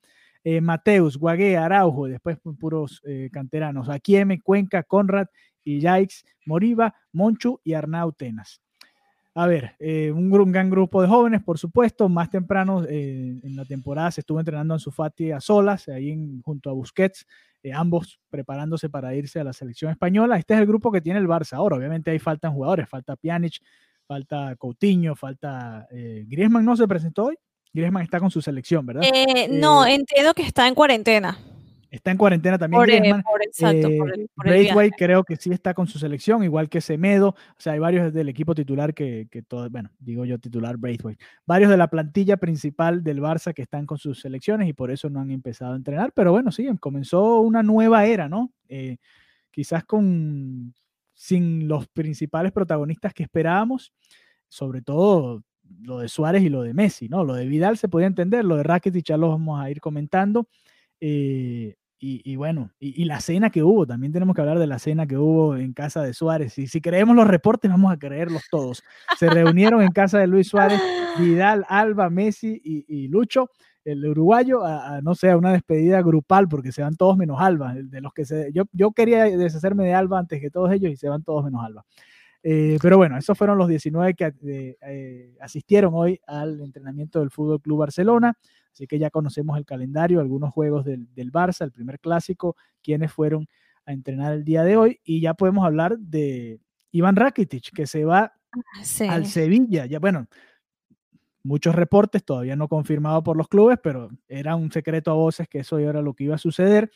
Mateus, 0.62 1.18
Guagué, 1.18 1.58
Araujo, 1.58 2.06
después 2.06 2.38
puros 2.60 3.02
canteranos, 3.32 3.90
Akieme, 3.90 4.42
Cuenca, 4.42 4.84
Conrad, 4.84 5.25
y 5.66 5.80
Yikes, 5.80 6.24
Moriba, 6.46 6.96
Monchu 7.12 7.60
y 7.64 7.74
Arnau 7.74 8.14
Tenas. 8.14 8.62
A 9.38 9.48
ver, 9.48 9.75
eh, 9.80 10.13
un, 10.13 10.32
gran 10.50 10.70
grupo 10.70 11.01
de 11.01 11.10
jóvenes, 11.10 11.44
por 11.44 11.60
supuesto. 11.60 12.08
Más 12.08 12.30
temprano 12.30 12.86
eh, 12.88 13.38
en 13.44 13.56
la 13.58 13.65
temporada 13.65 14.10
se 14.10 14.22
estuvo 14.22 14.39
entrenando 14.39 14.74
en 14.74 14.80
su 14.80 14.92
Fati 14.92 15.32
a 15.32 15.42
solas, 15.42 15.89
ahí 15.89 16.18
junto 16.42 16.70
a 16.70 16.74
Busquets, 16.74 17.27
eh, 17.62 17.74
ambos 17.74 18.22
preparándose 18.30 18.89
para 18.89 19.13
irse 19.13 19.42
a 19.42 19.44
la 19.44 19.51
selección 19.51 19.92
española. 19.92 20.38
Este 20.38 20.54
es 20.54 20.62
el 20.62 20.65
grupo 20.65 20.89
que 20.89 21.01
tiene 21.01 21.20
el 21.20 21.27
Barça 21.27 21.58
ahora. 21.58 21.75
Obviamente 21.75 22.12
ahí 22.12 22.20
faltan 22.20 22.54
jugadores, 22.54 22.88
falta 22.88 23.18
Pjanic, 23.18 23.60
falta 24.08 24.56
Coutinho, 24.56 25.18
falta 25.18 25.86
Griezmann. 25.92 26.63
¿No 26.63 26.77
se 26.77 26.88
presentó 26.88 27.25
hoy? 27.25 27.36
Griezmann 27.74 28.04
está 28.04 28.22
con 28.22 28.32
su 28.32 28.42
selección, 28.42 28.86
¿verdad? 28.86 29.04
no, 29.50 29.86
entiendo 29.86 30.34
que 30.34 30.44
está 30.44 30.65
en 30.65 30.75
cuarentena. 30.75 31.38
Está 31.96 32.12
en 32.12 32.18
cuarentena 32.18 32.58
también. 32.58 32.80
Por, 32.80 32.88
Griezmann. 32.88 33.24
exacto, 33.42 33.88
Braithwaite 34.36 34.96
creo 34.98 35.24
que 35.24 35.38
sí 35.38 35.52
está 35.52 35.74
con 35.74 35.88
su 35.88 35.98
selección, 35.98 36.44
igual 36.44 36.68
que 36.68 36.82
Semedo. 36.82 37.30
O 37.30 37.56
sea, 37.58 37.74
hay 37.74 37.80
varios 37.80 38.14
del 38.14 38.28
equipo 38.28 38.54
titular 38.54 38.94
que, 38.94 39.28
que 39.32 39.42
todo, 39.42 39.70
bueno, 39.70 39.90
digo 40.00 40.25
yo 40.25 40.38
titular 40.38 40.75
Braithwaite. 40.78 41.24
Varios 41.46 41.70
de 41.70 41.78
la 41.78 41.90
plantilla 41.90 42.36
principal 42.36 43.02
del 43.02 43.22
Barça 43.22 43.54
que 43.54 43.62
están 43.62 43.86
con 43.86 43.98
sus 43.98 44.20
selecciones 44.20 44.68
y 44.68 44.74
por 44.74 44.92
eso 44.92 45.10
no 45.10 45.22
han 45.22 45.32
empezado 45.32 45.74
a 45.74 45.78
entrenar. 45.78 46.12
Pero 46.14 46.32
bueno, 46.34 46.52
sí, 46.52 46.68
comenzó 46.80 47.40
una 47.40 47.64
nueva 47.64 48.06
era, 48.06 48.28
¿no? 48.28 48.52
Eh, 48.68 48.98
quizás 49.52 49.86
con 49.86 50.74
sin 51.14 51.70
los 51.70 51.88
principales 51.88 52.52
protagonistas 52.52 53.14
que 53.14 53.24
esperábamos, 53.24 53.94
sobre 54.50 54.82
todo 54.82 55.44
lo 55.82 56.00
de 56.00 56.10
Suárez 56.10 56.44
y 56.44 56.50
lo 56.50 56.62
de 56.62 56.74
Messi, 56.74 57.08
¿no? 57.08 57.24
Lo 57.24 57.36
de 57.36 57.46
Vidal 57.46 57.78
se 57.78 57.88
podía 57.88 58.08
entender, 58.08 58.44
lo 58.44 58.58
de 58.58 58.64
Rakitic 58.64 59.06
ya 59.06 59.16
lo 59.16 59.30
vamos 59.30 59.62
a 59.62 59.72
ir 59.72 59.80
comentando. 59.80 60.50
Eh, 61.00 61.75
y, 61.98 62.36
bueno, 62.36 62.72
y, 62.80 63.06
la 63.06 63.20
cena 63.20 63.50
que 63.50 63.64
hubo, 63.64 63.88
también 63.88 64.14
tenemos 64.14 64.36
que 64.36 64.42
hablar 64.42 64.60
de 64.60 64.68
la 64.68 64.80
cena 64.80 65.08
que 65.08 65.18
hubo 65.18 65.56
en 65.56 65.74
casa 65.74 66.04
de 66.04 66.14
Suárez. 66.14 66.58
Y 66.60 66.68
si 66.68 66.82
creemos 66.82 67.16
los 67.16 67.28
reportes, 67.28 67.72
vamos 67.72 67.92
a 67.92 67.98
creerlos 67.98 68.44
todos. 68.52 68.84
Se 69.18 69.30
reunieron 69.30 69.82
en 69.82 69.92
casa 69.92 70.20
de 70.20 70.28
Luis 70.28 70.48
Suárez, 70.48 70.80
Vidal, 71.18 71.66
Alba, 71.68 72.10
Messi 72.10 72.62
y, 72.64 73.08
Lucho, 73.08 73.50
el 73.84 74.06
uruguayo, 74.06 74.64
a, 74.64 75.02
no 75.02 75.16
sé, 75.16 75.32
a 75.32 75.38
una 75.38 75.54
despedida 75.54 76.02
grupal, 76.02 76.48
porque 76.48 76.72
se 76.72 76.84
van 76.84 76.96
todos 76.96 77.18
menos 77.18 77.38
Alba. 77.40 77.74
De 77.74 78.02
los 78.02 78.14
que 78.14 78.25
se, 78.25 78.52
yo, 78.54 78.66
yo 78.72 78.92
quería 78.92 79.24
deshacerme 79.24 79.86
de 79.86 79.94
Alba 79.94 80.20
antes 80.20 80.40
que 80.42 80.52
todos 80.52 80.72
ellos 80.72 80.92
y 80.92 80.98
se 80.98 81.10
van 81.10 81.24
todos 81.24 81.46
menos 81.46 81.64
Alba. 81.66 81.86
Eh, 82.44 82.78
pero 82.80 82.98
bueno, 82.98 83.18
esos 83.18 83.36
fueron 83.36 83.58
los 83.58 83.68
19 83.68 84.14
que 84.14 84.32
eh, 84.82 85.36
asistieron 85.42 85.94
hoy 85.96 86.20
al 86.28 86.62
entrenamiento 86.62 87.20
del 87.20 87.32
Fútbol 87.32 87.60
Club 87.60 87.80
Barcelona. 87.80 88.38
Así 88.75 88.88
que 88.88 89.00
ya 89.00 89.10
conocemos 89.10 89.58
el 89.58 89.63
calendario, 89.63 90.20
algunos 90.20 90.51
juegos 90.51 90.84
del, 90.84 91.08
Barça, 91.32 91.63
el 91.63 91.72
primer 91.72 91.98
clásico, 91.98 92.58
quienes 92.84 93.10
fueron 93.10 93.48
a 93.86 93.94
entrenar 93.94 94.34
el 94.34 94.44
día 94.44 94.65
de 94.65 94.75
hoy. 94.75 95.00
Y 95.05 95.22
ya 95.22 95.34
podemos 95.34 95.65
hablar 95.65 95.98
de 95.98 96.60
Iván 96.91 97.15
Rakitic, 97.15 97.72
que 97.74 97.88
se 97.88 98.03
va 98.03 98.34
ah, 98.51 99.13
al 99.13 99.27
Sevilla. 99.27 99.86
Ya, 99.86 100.00
bueno, 100.00 100.27
muchos 101.41 101.74
reportes, 101.74 102.25
todavía 102.25 102.58
no 102.58 102.67
confirmado 102.67 103.24
por 103.24 103.38
los 103.38 103.48
clubes, 103.48 103.79
pero 103.82 104.10
era 104.27 104.58
un 104.58 104.70
secreto 104.74 105.10
a 105.10 105.13
voces 105.13 105.48
que 105.48 105.60
eso 105.60 105.79
era 105.79 106.01
lo 106.01 106.13
que 106.13 106.25
iba 106.25 106.36
a 106.36 106.38
suceder. 106.38 106.91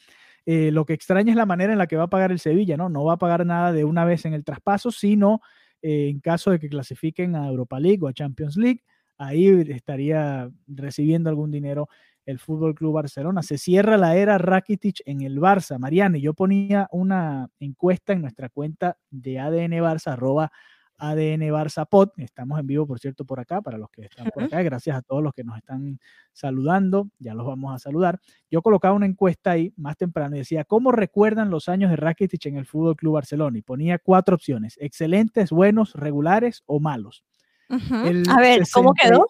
Eh, 0.45 0.71
lo 0.74 0.86
que 0.86 0.91
extraña 0.91 1.31
es 1.31 1.38
la 1.38 1.45
manera 1.45 1.71
en 1.71 1.79
la 1.79 1.88
que 1.88 1.95
va 1.95 2.03
a 2.03 2.09
pagar 2.09 2.33
el 2.33 2.39
Sevilla, 2.39 2.75
¿no? 2.75 2.89
No 2.89 3.05
va 3.05 3.13
a 3.13 3.17
pagar 3.17 3.45
nada 3.45 3.71
de 3.71 3.86
una 3.86 4.03
vez 4.03 4.25
en 4.25 4.33
el 4.33 4.43
traspaso, 4.43 4.91
sino 4.91 5.39
eh, 5.81 6.09
en 6.09 6.19
caso 6.19 6.51
de 6.51 6.59
que 6.59 6.67
clasifiquen 6.67 7.38
a 7.38 7.48
Europa 7.48 7.79
League 7.79 8.00
o 8.01 8.09
a 8.09 8.13
Champions 8.13 8.57
League 8.57 8.83
ahí 9.19 9.47
estaría 9.69 10.49
recibiendo 10.65 11.29
algún 11.29 11.51
dinero 11.51 11.88
el 12.25 12.39
Fútbol 12.39 12.73
Club 12.75 12.93
Barcelona. 12.93 13.43
Se 13.43 13.57
cierra 13.57 13.97
la 13.97 14.15
era 14.15 14.38
Rakitic 14.38 15.01
en 15.05 15.21
el 15.21 15.39
Barça. 15.39 15.77
Mariana, 15.77 16.17
yo 16.17 16.33
ponía 16.33 16.88
una 16.91 17.49
encuesta 17.59 18.13
en 18.13 18.21
nuestra 18.21 18.49
cuenta 18.49 18.97
de 19.09 19.39
ADN 19.39 19.73
Barça, 19.81 20.13
arroba 20.13 20.51
ADN 20.97 21.41
Barça 21.51 21.88
Pod. 21.89 22.09
Estamos 22.17 22.59
en 22.59 22.67
vivo, 22.67 22.85
por 22.85 22.99
cierto, 22.99 23.25
por 23.25 23.39
acá, 23.39 23.61
para 23.61 23.77
los 23.77 23.89
que 23.89 24.03
están 24.03 24.29
por 24.33 24.43
acá. 24.43 24.61
Gracias 24.61 24.95
a 24.95 25.01
todos 25.01 25.23
los 25.23 25.33
que 25.33 25.43
nos 25.43 25.57
están 25.57 25.99
saludando. 26.31 27.09
Ya 27.17 27.33
los 27.33 27.47
vamos 27.47 27.73
a 27.73 27.79
saludar. 27.79 28.19
Yo 28.51 28.61
colocaba 28.61 28.95
una 28.95 29.07
encuesta 29.07 29.51
ahí 29.51 29.73
más 29.75 29.97
temprano 29.97 30.35
y 30.35 30.39
decía, 30.39 30.63
¿cómo 30.65 30.91
recuerdan 30.91 31.49
los 31.49 31.67
años 31.67 31.89
de 31.89 31.95
Rakitic 31.95 32.45
en 32.45 32.57
el 32.57 32.65
Fútbol 32.65 32.95
Club 32.95 33.13
Barcelona? 33.15 33.57
Y 33.57 33.63
ponía 33.63 33.97
cuatro 33.97 34.35
opciones, 34.35 34.77
excelentes, 34.79 35.49
buenos, 35.49 35.93
regulares 35.93 36.63
o 36.67 36.79
malos 36.79 37.23
a 37.69 38.39
ver, 38.39 38.63
¿cómo 38.73 38.93
quedó? 38.93 39.27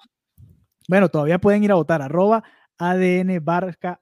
Bueno, 0.88 1.10
todavía 1.10 1.40
pueden 1.40 1.64
ir 1.64 1.72
a 1.72 1.76
votar, 1.76 2.02
arroba 2.02 2.44
ADN 2.78 3.44
Barca 3.44 4.02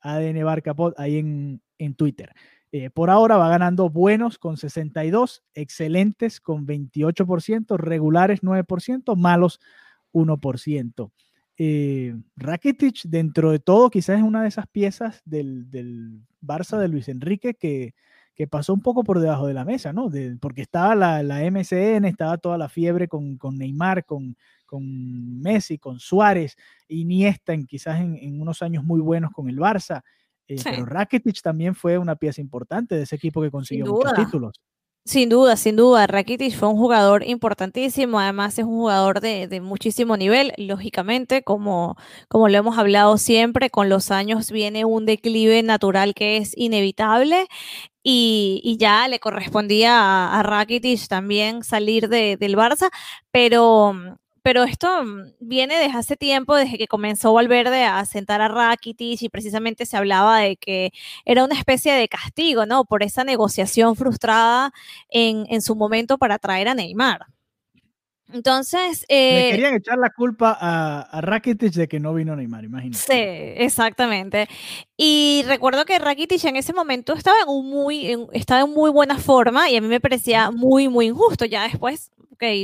ADN 0.00 0.44
Barca 0.44 0.74
ahí 0.96 1.18
en, 1.18 1.60
en 1.78 1.94
Twitter. 1.94 2.32
Eh, 2.70 2.90
por 2.90 3.10
ahora 3.10 3.36
va 3.36 3.48
ganando 3.48 3.88
buenos 3.88 4.38
con 4.38 4.56
62, 4.56 5.42
excelentes 5.54 6.40
con 6.40 6.66
28%, 6.66 7.78
regulares 7.78 8.42
9%, 8.42 9.16
malos 9.16 9.60
1%. 10.12 11.12
Eh, 11.56 12.14
Rakitic, 12.36 13.02
dentro 13.04 13.50
de 13.50 13.58
todo, 13.58 13.90
quizás 13.90 14.18
es 14.18 14.22
una 14.22 14.42
de 14.42 14.48
esas 14.48 14.66
piezas 14.68 15.22
del, 15.24 15.70
del 15.70 16.20
Barça 16.40 16.78
de 16.78 16.88
Luis 16.88 17.08
Enrique 17.08 17.54
que, 17.54 17.94
que 18.38 18.46
pasó 18.46 18.72
un 18.72 18.80
poco 18.80 19.02
por 19.02 19.18
debajo 19.18 19.48
de 19.48 19.52
la 19.52 19.64
mesa, 19.64 19.92
¿no? 19.92 20.08
porque 20.40 20.62
estaba 20.62 20.94
la, 20.94 21.24
la, 21.24 21.40
MCN, 21.50 22.04
estaba 22.04 22.38
toda 22.38 22.56
la 22.56 22.68
fiebre 22.68 23.08
con, 23.08 23.36
con 23.36 23.58
Neymar, 23.58 24.04
con, 24.04 24.36
con, 24.64 25.40
Messi, 25.40 25.76
con 25.76 25.98
Suárez, 25.98 26.54
Iniesta, 26.86 27.52
en, 27.52 27.66
quizás 27.66 27.98
en, 27.98 28.40
unos 28.40 28.62
años 28.62 28.84
muy 28.84 29.00
buenos 29.00 29.32
con 29.32 29.48
el 29.48 29.56
Barça. 29.56 30.02
Eh, 30.46 30.54
pero 30.62 30.86
Rakitic 30.86 31.42
también 31.42 31.74
fue 31.74 31.98
una 31.98 32.14
pieza 32.14 32.40
importante 32.40 32.94
de 32.94 33.02
ese 33.02 33.16
equipo 33.16 33.42
que 33.42 33.50
consiguió 33.50 33.86
muchos 33.86 34.14
títulos. 34.14 34.60
Sin 35.04 35.30
duda, 35.30 35.56
sin 35.56 35.74
duda. 35.74 36.06
Rakitic 36.06 36.54
fue 36.54 36.68
un 36.68 36.76
jugador 36.76 37.24
importantísimo, 37.24 38.20
además 38.20 38.56
es 38.58 38.66
un 38.66 38.76
jugador 38.76 39.20
de, 39.20 39.60
muchísimo 39.60 40.16
nivel, 40.16 40.52
lógicamente, 40.58 41.42
como, 41.42 41.96
como 42.28 42.48
lo 42.48 42.58
hemos 42.58 42.78
hablado 42.78 43.16
siempre, 43.16 43.70
con 43.70 43.88
los 43.88 44.10
años 44.10 44.52
viene 44.52 44.84
un 44.84 45.06
declive 45.06 45.62
natural 45.62 46.14
que 46.14 46.36
es 46.36 46.52
inevitable 46.56 47.48
y, 48.10 48.76
ya 48.78 49.06
le 49.08 49.20
correspondía 49.20 49.98
a, 50.00 50.40
a 50.40 50.42
Rakitic 50.42 51.08
también 51.08 51.62
salir 51.62 52.08
del 52.08 52.56
Barça, 52.56 52.90
pero 53.30 53.94
pero 54.42 54.62
esto 54.64 55.04
mm, 55.04 55.34
viene 55.40 55.76
desde 55.78 55.98
hace 55.98 56.16
tiempo, 56.16 56.56
desde 56.56 56.78
que 56.78 56.88
comenzó 56.88 57.34
Valverde 57.34 57.84
a 57.84 58.04
sentar 58.06 58.40
a 58.40 58.48
Rakitic 58.48 59.20
y 59.22 59.28
precisamente 59.28 59.84
se 59.84 59.98
hablaba 59.98 60.38
de 60.38 60.56
que 60.56 60.92
era 61.26 61.44
una 61.44 61.54
especie 61.54 61.92
de 61.92 62.08
castigo, 62.08 62.64
¿no? 62.64 62.84
Por 62.86 63.02
esa 63.02 63.24
negociación 63.24 63.94
frustrada 63.94 64.72
en, 65.10 65.44
en 65.50 65.60
su 65.60 65.76
momento 65.76 66.16
para 66.16 66.38
traer 66.38 66.68
a 66.68 66.74
Neymar. 66.74 67.26
Entonces. 68.32 69.04
Le 69.08 69.48
eh, 69.48 69.50
querían 69.52 69.74
echar 69.74 69.98
la 69.98 70.10
culpa 70.10 70.56
a, 70.60 71.00
a, 71.00 71.20
Rakitic 71.20 71.72
de 71.72 71.88
que 71.88 72.00
no 72.00 72.12
vino 72.14 72.36
Neymar, 72.36 72.64
imagínate. 72.64 72.98
Sí, 72.98 73.62
exactamente. 73.62 74.48
Y 74.96 75.44
recuerdo 75.46 75.84
que 75.84 75.98
Rakitic 75.98 76.44
en 76.44 76.56
ese 76.56 76.72
momento 76.72 77.14
estaba 77.14 77.36
en, 77.42 77.48
un 77.48 77.70
muy, 77.70 78.16
estaba 78.32 78.62
en 78.62 78.70
muy 78.70 78.90
buena 78.90 79.18
forma 79.18 79.70
y 79.70 79.76
a 79.76 79.80
mí 79.80 79.88
me 79.88 80.00
parecía 80.00 80.50
muy, 80.50 80.88
muy 80.88 81.06
injusto. 81.06 81.44
Ya 81.44 81.62
después 81.62 82.10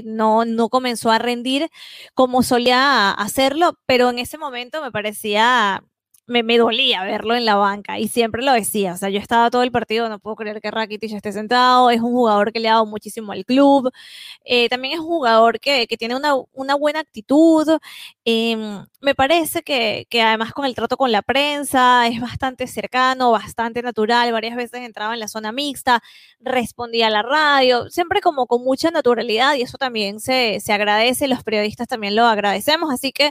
no, 0.05 0.45
no 0.45 0.69
comenzó 0.69 1.11
a 1.11 1.19
rendir 1.19 1.69
como 2.15 2.43
solía 2.43 3.11
hacerlo, 3.11 3.79
pero 3.87 4.11
en 4.11 4.19
ese 4.19 4.39
momento 4.39 4.83
me 4.83 4.93
parecía 4.93 5.83
me, 6.27 6.43
dolía 6.59 7.03
verlo 7.03 7.35
en 7.35 7.45
la 7.45 7.57
banca 7.57 7.99
y 7.99 8.09
siempre 8.09 8.43
lo 8.43 8.53
decía. 8.53 8.95
O 8.95 8.97
sea, 8.97 9.11
yo 9.11 9.19
estaba 9.19 9.51
todo 9.51 9.63
el 9.63 9.71
partido, 9.71 10.09
no 10.09 10.19
puedo 10.19 10.37
creer 10.37 10.61
que 10.61 10.71
Rakitic 10.71 11.13
esté 11.13 11.33
sentado. 11.33 11.91
Es 11.91 12.01
un 12.01 12.13
jugador 12.13 12.53
que 12.53 12.61
le 12.61 12.69
ha 12.69 12.73
dado 12.75 12.87
muchísimo 12.87 13.33
al 13.33 13.45
club. 13.45 13.91
Eh, 14.45 14.69
también 14.69 14.95
es 14.95 15.01
un 15.01 15.07
jugador 15.07 15.61
que, 15.61 15.87
que 15.87 15.97
tiene 15.97 16.17
una, 16.17 16.35
una, 16.53 16.75
buena 16.77 17.01
actitud. 17.01 17.69
Em, 18.25 18.87
me 19.01 19.15
parece 19.15 19.63
que, 19.63 20.07
que, 20.09 20.23
además 20.23 20.53
con 20.53 20.65
el 20.65 20.75
trato 20.75 20.97
con 20.97 21.13
la 21.13 21.23
prensa 21.23 22.07
es 22.09 22.21
bastante 22.21 22.67
cercano, 22.67 23.31
bastante 23.31 23.83
natural. 23.83 24.33
Varias 24.33 24.57
veces 24.57 24.81
entraba 24.81 25.15
en 25.15 25.21
la 25.21 25.29
zona 25.29 25.53
mixta, 25.53 26.03
respondía 26.41 27.09
a 27.09 27.11
la 27.11 27.23
radio, 27.23 27.91
siempre 27.91 28.21
como 28.21 28.47
con 28.47 28.65
mucha 28.65 28.91
naturalidad 28.91 29.55
y 29.57 29.63
eso 29.63 29.79
también 29.79 30.21
se, 30.21 30.61
se 30.61 30.73
agradece. 30.73 31.29
Los 31.29 31.43
periodistas 31.43 31.89
también 31.89 32.17
lo 32.17 32.25
agradecemos. 32.27 32.93
Así 32.93 33.13
que 33.13 33.31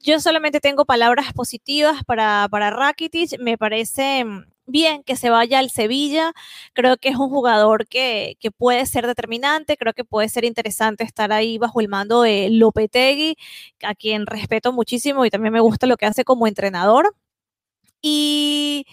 yo 0.00 0.20
solamente 0.20 0.60
tengo 0.60 0.84
palabras 0.84 1.32
positivas 1.32 2.04
para 2.04 2.33
para, 2.50 2.70
Rakitic. 2.70 3.38
Me 3.40 3.58
parece 3.58 4.24
mm, 4.24 4.44
bien 4.66 5.02
que 5.04 5.16
se 5.16 5.30
vaya 5.30 5.58
al 5.58 5.70
Sevilla. 5.70 6.32
Creo 6.72 6.96
que 6.96 7.10
es 7.10 7.16
un 7.16 7.30
jugador 7.30 7.86
que, 7.88 8.36
puede 8.58 8.86
ser 8.86 9.06
determinante, 9.06 9.76
creo 9.76 9.92
que 9.94 10.04
puede 10.04 10.28
ser 10.28 10.44
interesante 10.44 11.04
estar 11.04 11.32
ahí 11.32 11.58
bajo 11.58 11.80
el 11.80 11.88
mando 11.88 12.22
de 12.22 12.48
Lopetegui, 12.50 13.36
a 13.82 13.94
quien 13.94 14.26
respeto 14.26 14.72
muchísimo 14.72 15.24
y 15.24 15.30
también 15.30 15.52
me 15.52 15.60
gusta 15.60 15.86
lo 15.86 15.96
que 15.96 16.06
hace 16.06 16.24
como 16.24 16.46
entrenador. 16.46 17.14
Y, 18.02 18.86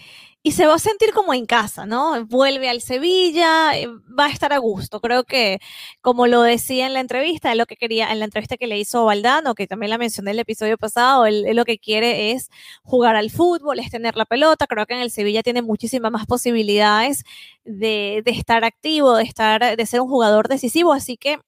y 0.44 0.52
se 0.52 0.66
va 0.66 0.74
a 0.74 0.78
sentir 0.78 1.12
como 1.12 1.34
en 1.34 1.46
casa, 1.46 1.86
¿no? 1.86 2.24
Vuelve 2.26 2.68
al 2.68 2.80
Sevilla, 2.80 3.78
eh, 3.78 3.86
va 4.18 4.26
a 4.26 4.30
estar 4.30 4.52
a 4.52 4.58
gusto. 4.58 5.00
Creo 5.00 5.22
que, 5.24 5.60
como 6.00 6.26
lo 6.26 6.42
decía 6.42 6.86
en 6.86 6.94
la 6.94 7.00
entrevista, 7.00 7.54
lo 7.54 7.66
que 7.66 7.76
quería, 7.76 8.10
en 8.10 8.18
la 8.18 8.24
entrevista 8.24 8.56
que 8.56 8.66
le 8.66 8.78
hizo 8.78 9.04
Valdano, 9.04 9.54
que 9.54 9.68
también 9.68 9.90
la 9.90 9.98
mencioné 9.98 10.30
en 10.30 10.36
el 10.36 10.40
episodio 10.40 10.78
pasado, 10.78 11.26
él, 11.26 11.46
lo 11.54 11.64
que 11.64 11.78
quiere 11.78 12.32
es 12.32 12.50
jugar 12.82 13.14
al 13.14 13.30
fútbol, 13.30 13.78
es 13.78 13.90
tener 13.90 14.16
la 14.16 14.24
pelota. 14.24 14.66
Creo 14.66 14.84
que 14.86 14.94
en 14.94 15.00
el 15.00 15.12
Sevilla 15.12 15.42
tiene 15.44 15.62
muchísimas 15.62 16.10
más 16.10 16.26
posibilidades 16.26 17.24
de, 17.64 18.22
de 18.24 18.30
estar 18.32 18.64
activo, 18.64 19.14
de 19.16 19.24
estar, 19.24 19.76
de 19.76 19.86
ser 19.86 20.00
un 20.00 20.08
jugador 20.08 20.48
decisivo. 20.48 20.92
Así 20.92 21.16
que 21.16 21.38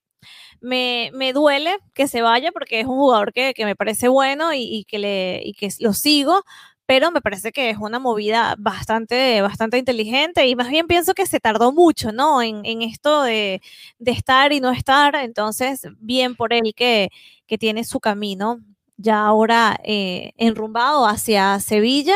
me, 0.61 1.11
me, 1.15 1.33
duele 1.33 1.79
que 1.95 2.09
se 2.09 2.23
vaya 2.23 2.53
porque 2.53 2.81
es 2.81 2.87
un 2.87 2.97
jugador 2.97 3.33
que, 3.33 3.55
que 3.55 3.65
me 3.65 3.77
parece 3.77 4.09
bueno 4.09 4.55
y, 4.55 4.63
y, 4.63 4.85
que 4.85 4.99
le, 4.99 5.43
y 5.45 5.55
que 5.55 5.69
lo 5.81 5.93
sigo, 5.93 6.45
pero 6.87 7.11
me 7.11 7.21
parece 7.21 7.53
que 7.53 7.71
es 7.71 7.79
una 7.79 7.99
movida 7.99 8.55
bastante, 8.59 9.41
bastante 9.43 9.79
inteligente 9.79 10.47
y 10.47 10.57
más 10.57 10.69
bien 10.69 10.87
pienso 10.87 11.14
que 11.14 11.26
se 11.26 11.41
tardó 11.41 11.73
mucho, 11.73 12.12
¿no? 12.12 12.42
En, 12.42 12.64
en 12.64 12.83
esto 12.83 13.23
de, 13.23 13.62
de, 13.99 14.11
estar 14.12 14.53
y 14.53 14.61
no 14.61 14.70
estar, 14.70 15.14
entonces 15.16 15.83
bien 15.99 16.35
por 16.37 16.53
él 16.53 16.75
que, 16.77 17.11
que 17.47 17.59
tiene 17.59 17.85
su 17.85 18.01
camino 18.01 18.61
ya 18.97 19.25
ahora 19.27 19.79
eh, 19.85 20.33
enrumbado 20.37 21.07
hacia 21.07 21.59
Sevilla, 21.61 22.14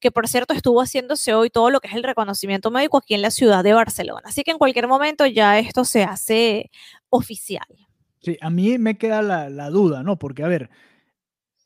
que 0.00 0.10
por 0.10 0.28
cierto 0.28 0.54
estuvo 0.54 0.80
haciéndose 0.80 1.34
hoy 1.34 1.50
todo 1.50 1.70
lo 1.70 1.80
que 1.80 1.88
es 1.88 1.94
el 1.94 2.02
reconocimiento 2.02 2.70
médico 2.70 2.98
aquí 2.98 3.14
en 3.14 3.22
la 3.22 3.30
ciudad 3.30 3.62
de 3.62 3.74
Barcelona. 3.74 4.22
Así 4.24 4.42
que 4.42 4.50
en 4.50 4.58
cualquier 4.58 4.88
momento 4.88 5.26
ya 5.26 5.58
esto 5.58 5.84
se 5.84 6.02
hace 6.02 6.70
oficial. 7.10 7.66
Sí, 8.22 8.36
a 8.40 8.50
mí 8.50 8.76
me 8.78 8.98
queda 8.98 9.22
la, 9.22 9.48
la 9.50 9.70
duda, 9.70 10.02
¿no? 10.02 10.18
Porque, 10.18 10.42
a 10.42 10.48
ver, 10.48 10.68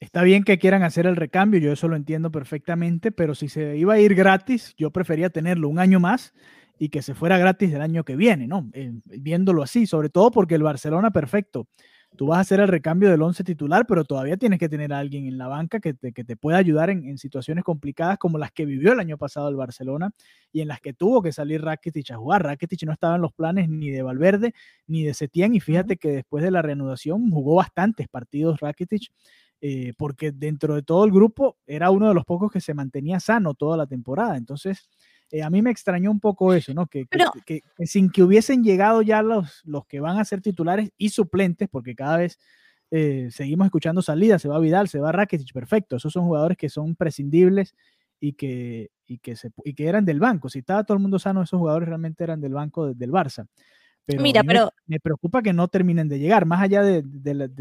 Está 0.01 0.23
bien 0.23 0.45
que 0.45 0.59
quieran 0.59 0.83
hacer 0.83 1.07
el 1.07 1.15
recambio, 1.15 1.61
yo 1.61 1.73
eso 1.73 1.87
lo 1.87 1.95
entiendo 1.95 2.31
perfectamente, 2.31 3.13
pero 3.13 3.35
si 3.35 3.51
se 3.51 3.77
iba 3.77 3.93
a 3.93 4.01
ir 4.01 4.15
gratis, 4.15 4.75
yo 4.79 4.91
prefería 4.91 5.29
tenerlo 5.29 5.69
un 5.69 5.79
año 5.79 6.01
más 6.01 6.33
y 6.79 6.89
que 6.89 7.03
se 7.03 7.15
fuera 7.15 7.37
gratis 7.37 7.75
el 7.75 7.83
año 7.83 8.03
que 8.03 8.17
viene, 8.17 8.47
¿no? 8.47 8.71
Eh, 8.73 8.93
viéndolo 9.05 9.63
así, 9.63 9.87
sobre 9.87 10.09
todo 10.09 10.31
porque 10.31 10.55
el 10.55 10.63
Barcelona, 10.63 11.11
perfecto. 11.11 11.69
Tú 12.17 12.27
vas 12.29 12.39
a 12.39 12.41
hacer 12.41 12.61
el 12.61 12.69
recambio 12.69 13.11
del 13.11 13.21
11 13.21 13.45
titular, 13.45 13.87
pero 13.87 14.05
todavía 14.05 14.39
tienes 14.39 14.59
que 14.59 14.71
tener 14.71 14.93
a 14.93 14.99
alguien 14.99 15.27
en 15.27 15.37
la 15.37 15.49
banca 15.49 15.81
que 15.81 15.93
te, 15.93 16.13
que 16.13 16.25
te 16.25 16.35
pueda 16.35 16.57
ayudar 16.57 16.89
en, 16.89 17.07
en, 17.07 17.19
situaciones 17.19 17.63
complicadas 17.63 18.19
como 18.19 18.39
las 18.39 18.51
que 18.51 18.65
vivió 18.65 18.93
el 18.95 19.01
año 19.01 19.19
pasado 19.19 19.49
el 19.49 19.55
Barcelona 19.57 20.11
y 20.51 20.63
en 20.63 20.69
las 20.69 20.81
que 20.81 20.93
tuvo 20.95 21.23
que 21.23 21.31
salir 21.31 21.63
Rakitic 21.63 22.11
a 22.11 22.17
jugar. 22.17 22.43
Rakitic 22.43 22.83
no 22.85 22.93
estaba 22.93 23.17
en 23.17 23.23
los 23.23 23.33
planes 23.35 23.69
ni 23.69 23.91
de 23.91 24.03
Valverde 24.03 24.55
ni 24.87 25.05
de 25.05 25.13
Setién 25.15 25.55
y 25.55 25.61
fíjate 25.61 25.99
que 25.99 26.09
después 26.09 26.43
de 26.43 26.51
la 26.51 26.63
reanudación 26.63 27.31
jugó 27.31 27.57
bastantes 27.57 28.09
partidos 28.09 28.59
Rakitic 28.61 29.13
eh, 29.61 29.93
porque 29.99 30.33
dentro 30.33 30.75
de 30.75 30.83
todo 30.83 31.05
el 31.05 31.13
grupo 31.13 31.59
era 31.67 31.91
uno 31.91 32.09
de 32.09 32.15
los 32.15 32.25
pocos 32.25 32.51
que 32.51 32.61
se 32.61 32.75
mantenía 32.75 33.21
sano 33.21 33.55
toda 33.55 33.77
la 33.77 33.87
temporada. 33.87 34.37
Entonces, 34.37 34.89
eh, 35.31 35.43
a 35.43 35.51
mí 35.51 35.63
me 35.63 35.71
extrañó 35.71 36.11
un 36.11 36.19
poco 36.19 36.55
eso, 36.55 36.73
¿no? 36.75 36.87
Que, 36.87 37.07
que, 37.45 37.63
sin 37.87 38.11
que 38.11 38.23
hubiesen 38.23 38.65
llegado 38.65 39.03
ya 39.03 39.23
los, 39.23 39.63
los 39.65 39.87
que 39.87 40.01
van 40.01 40.19
a 40.19 40.25
ser 40.25 40.41
titulares 40.41 40.91
y 40.97 41.11
suplentes, 41.11 41.69
porque 41.69 41.95
cada 41.95 42.17
vez 42.17 42.39
eh, 42.91 43.29
seguimos 43.31 43.67
escuchando 43.67 44.03
salidas, 44.03 44.43
se 44.43 44.49
va 44.49 44.59
Vidal, 44.59 44.89
se 44.89 44.99
va 44.99 45.13
Rakitic, 45.13 45.53
perfecto. 45.53 45.97
Esos 45.97 46.13
son 46.13 46.25
jugadores 46.25 46.57
que 46.57 46.69
son 46.69 46.97
prescindibles 46.97 47.75
y 48.19 48.33
que, 48.33 48.91
y 49.07 49.19
que, 49.19 49.37
se, 49.37 49.51
y 49.65 49.75
que 49.75 49.87
eran 49.87 50.05
del 50.05 50.21
banco. 50.21 50.49
Si 50.49 50.61
estaba 50.61 50.85
todo 50.85 50.97
el 50.97 51.03
mundo 51.03 51.19
sano, 51.19 51.43
esos 51.43 51.59
jugadores 51.59 51.89
realmente 51.89 52.25
eran 52.25 52.41
del 52.41 52.55
banco 52.55 52.93
del 52.93 53.11
Barça. 53.13 53.47
Mira, 54.07 54.43
pero 54.43 54.71
me, 54.87 54.99
preocupa 54.99 55.43
que 55.43 55.53
no 55.53 55.69
terminen 55.69 56.09
de 56.09 56.19
llegar, 56.19 56.47
más 56.47 56.63
allá 56.63 56.83
de, 56.83 57.03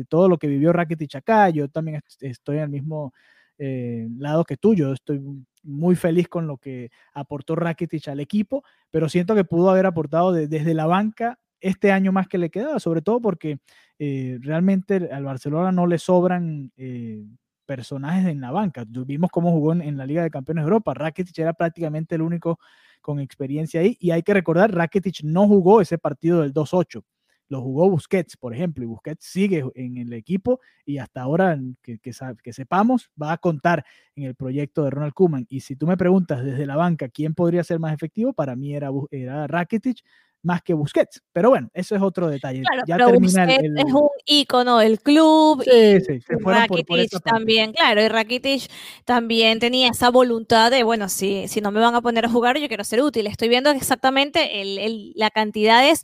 todo 0.08 0.28
lo 0.28 0.38
que 0.38 0.48
vivió 0.48 0.74
Rakitic 0.74 1.16
acá, 1.16 1.50
yo 1.50 1.68
también 1.68 2.02
estoy 2.22 2.58
en 2.58 2.64
el 2.64 2.70
mismo 2.70 3.14
eh, 3.58 4.08
lado 4.18 4.46
que 4.46 4.58
tú, 4.58 4.74
yo 4.74 4.94
estoy 4.94 5.22
muy 5.64 5.96
feliz 5.96 6.28
con 6.28 6.48
lo 6.48 6.58
que 6.58 6.90
aportó 7.14 7.56
Rakitic 7.56 8.08
al 8.08 8.20
equipo, 8.20 8.64
pero 8.90 9.10
siento 9.10 9.36
que 9.36 9.44
pudo 9.44 9.70
haber 9.70 9.86
aportado 9.86 10.32
desde 10.32 10.74
la 10.74 10.86
banca 10.86 11.38
este 11.62 11.92
año 11.92 12.12
más 12.12 12.28
que 12.28 12.38
le 12.38 12.50
quedaba, 12.50 12.80
sobre 12.80 13.02
todo 13.02 13.22
porque 13.22 13.60
eh, 14.00 14.38
realmente 14.42 15.10
al 15.12 15.26
Barcelona 15.26 15.72
no 15.72 15.88
le 15.88 16.00
sobran 16.00 16.72
eh, 16.78 17.24
personajes 17.70 18.26
en 18.26 18.42
la 18.42 18.50
banca. 18.50 18.84
Vimos 18.88 19.30
cómo 19.30 19.52
jugó 19.52 19.74
en, 19.74 19.96
la 19.96 20.08
Liga 20.08 20.24
de 20.24 20.32
Campeones 20.32 20.64
de 20.64 20.70
Europa. 20.70 20.96
Rakitic 20.96 21.38
era 21.38 21.54
prácticamente 21.54 22.16
el 22.16 22.24
único 22.24 22.58
con 23.00 23.20
experiencia 23.20 23.82
ahí. 23.82 23.96
Y 24.00 24.10
hay 24.10 24.24
que 24.24 24.34
recordar, 24.34 24.74
Rakitic 24.74 25.22
no 25.24 25.48
jugó 25.48 25.80
ese 25.80 26.00
partido 26.00 26.42
del 26.42 26.52
2-8. 26.52 27.04
Lo 27.48 27.62
jugó 27.62 27.88
Busquets, 27.88 28.38
por 28.38 28.56
ejemplo, 28.56 28.84
y 28.84 28.88
Busquets 28.88 29.24
sigue 29.24 29.64
en 29.76 29.98
el 29.98 30.14
equipo 30.14 30.60
y 30.84 30.98
hasta 30.98 31.22
ahora 31.22 31.60
que, 31.84 32.00
que, 32.00 32.54
sepamos 32.54 33.12
va 33.22 33.34
a 33.34 33.38
contar 33.38 33.86
en 34.16 34.24
el 34.24 34.34
proyecto 34.34 34.84
de 34.84 34.90
Ronald 34.90 35.14
Koeman. 35.14 35.46
Y 35.48 35.60
si 35.60 35.76
tú 35.76 35.86
me 35.86 35.96
preguntas 35.96 36.44
desde 36.44 36.66
la 36.66 36.76
banca 36.76 37.08
quién 37.08 37.36
podría 37.36 37.64
ser 37.64 37.80
más 37.80 37.94
efectivo, 37.94 38.34
para 38.34 38.56
mí 38.56 38.74
era, 38.74 38.90
era 39.12 39.46
Rakitic, 39.46 40.00
más 40.44 40.62
que 40.62 40.74
Busquets. 40.74 41.22
Pero 41.32 41.50
bueno, 41.50 41.70
eso 41.74 41.96
es 41.96 42.02
otro 42.02 42.30
detalle. 42.30 42.64
ya 42.88 42.98
termina 42.98 43.44
el, 43.56 43.78
es 43.78 43.86
un 43.86 44.10
ícono 44.26 44.78
del 44.80 45.00
club. 45.00 45.64
Sí, 45.64 46.00
sí, 46.02 46.22
se 46.22 46.36
Rakitic 46.36 47.22
también, 47.24 47.74
claro, 47.74 48.02
y 48.02 48.08
Rakitic 48.08 48.70
también 49.06 49.60
tenía 49.60 49.90
esa 49.90 50.10
voluntad 50.10 50.72
de, 50.72 50.84
bueno, 50.84 51.10
si, 51.10 51.48
si 51.48 51.62
no 51.62 51.72
me 51.72 51.80
van 51.80 51.96
a 51.96 52.02
poner 52.02 52.26
a 52.26 52.30
jugar, 52.30 52.58
yo 52.58 52.68
quiero 52.68 52.84
ser 52.84 53.02
útil. 53.02 53.28
Estoy 53.28 53.50
viendo 53.50 53.70
exactamente 53.72 54.62
el, 54.62 55.14
la 55.16 55.30
cantidad 55.30 55.88
es 55.88 56.04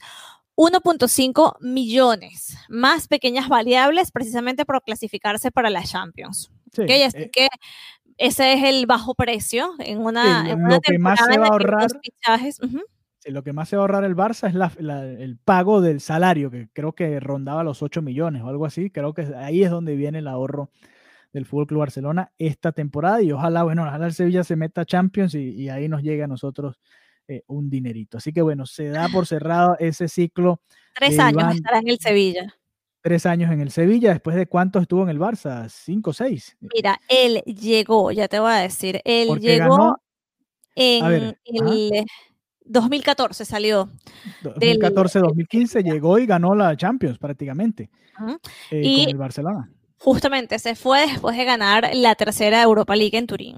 1.5 0.56 1.58
millones, 1.60 2.58
más 2.70 3.08
pequeñas 3.08 3.50
variables 3.50 4.12
precisamente 4.12 4.66
por 4.66 4.82
clasificarse 4.84 5.52
para 5.52 5.70
la 5.70 5.84
Champions. 5.84 6.52
Sí, 6.72 6.84
así 7.04 7.18
eh 7.18 7.30
que 7.32 7.48
ese 8.18 8.54
es 8.54 8.64
el 8.64 8.86
bajo 8.86 9.14
precio 9.14 9.74
en 9.80 10.00
una, 10.00 10.56
lo 10.56 10.80
que 10.80 10.98
más 10.98 11.20
se 11.20 11.38
va 11.38 11.48
a 11.48 11.50
ahorrar 11.50 11.88
Sí, 13.26 13.32
lo 13.32 13.44
que 13.44 13.54
más 13.54 13.70
se 13.70 13.76
va 13.76 13.82
a 13.82 13.84
ahorrar 13.84 14.04
el 14.04 14.16
Barça 14.16 14.48
es 14.48 14.56
la, 14.56 14.72
la, 14.80 15.04
el 15.04 15.38
pago 15.38 15.82
del 15.82 16.02
salario, 16.02 16.52
que 16.52 16.70
creo 16.74 16.94
que 16.94 17.20
rondaba 17.20 17.64
los 17.64 17.82
8 17.82 18.02
millones 18.02 18.44
o 18.44 18.48
algo 18.48 18.66
así. 18.66 18.90
Creo 18.90 19.14
que 19.14 19.24
ahí 19.36 19.64
es 19.64 19.72
donde 19.72 19.96
viene 19.96 20.20
el 20.20 20.28
ahorro 20.28 20.70
del 21.34 21.46
Fútbol 21.46 21.68
Club 21.68 21.80
Barcelona 21.80 22.32
esta 22.38 22.72
temporada. 22.72 23.22
Y 23.22 23.32
ojalá, 23.32 23.64
bueno, 23.64 23.84
ojalá 23.84 24.06
el 24.06 24.14
Sevilla 24.14 24.44
se 24.44 24.56
meta 24.56 24.82
a 24.82 24.86
Champions 24.86 25.36
y, 25.36 25.50
y 25.50 25.70
ahí 25.70 25.90
nos 25.90 26.02
llegue 26.02 26.24
a 26.24 26.28
nosotros 26.28 26.80
eh, 27.28 27.42
un 27.48 27.72
dinerito. 27.72 28.20
Así 28.20 28.32
que 28.32 28.44
bueno, 28.44 28.68
se 28.68 28.90
da 28.90 29.10
por 29.10 29.26
cerrado 29.26 29.76
ese 29.80 30.08
ciclo. 30.08 30.62
Tres 30.94 31.18
años 31.18 31.42
Iván, 31.42 31.56
estará 31.56 31.80
en 31.80 31.90
el 31.90 32.00
Sevilla. 32.00 32.56
Tres 33.02 33.26
años 33.26 33.52
en 33.52 33.62
el 33.62 33.72
Sevilla, 33.72 34.12
después 34.12 34.36
de 34.36 34.46
cuánto 34.46 34.78
estuvo 34.78 35.02
en 35.02 35.10
el 35.10 35.20
Barça, 35.20 35.68
cinco 35.70 36.12
o 36.12 36.14
seis. 36.14 36.56
Mira, 36.60 37.00
él 37.10 37.42
llegó, 37.46 38.12
ya 38.12 38.28
te 38.28 38.40
voy 38.40 38.52
a 38.52 38.58
decir, 38.58 39.02
él 39.04 39.28
Porque 39.28 39.42
llegó 39.42 39.78
ganó, 39.78 40.02
en 40.76 41.08
ver, 41.08 41.38
el 41.46 42.06
2014 42.66 43.46
salió. 43.46 43.90
2014-2015 44.44 45.84
llegó 45.84 46.20
y 46.20 46.26
ganó 46.26 46.56
la 46.56 46.76
Champions 46.76 47.18
prácticamente 47.18 47.90
eh, 48.72 48.82
y 48.84 49.04
con 49.04 49.10
el 49.12 49.18
Barcelona. 49.18 49.72
Justamente 49.98 50.60
se 50.60 50.76
fue 50.76 51.08
después 51.08 51.38
de 51.38 51.46
ganar 51.46 51.90
la 51.94 52.16
tercera 52.16 52.62
Europa 52.62 52.96
League 52.96 53.18
en 53.18 53.28
Turín. 53.28 53.58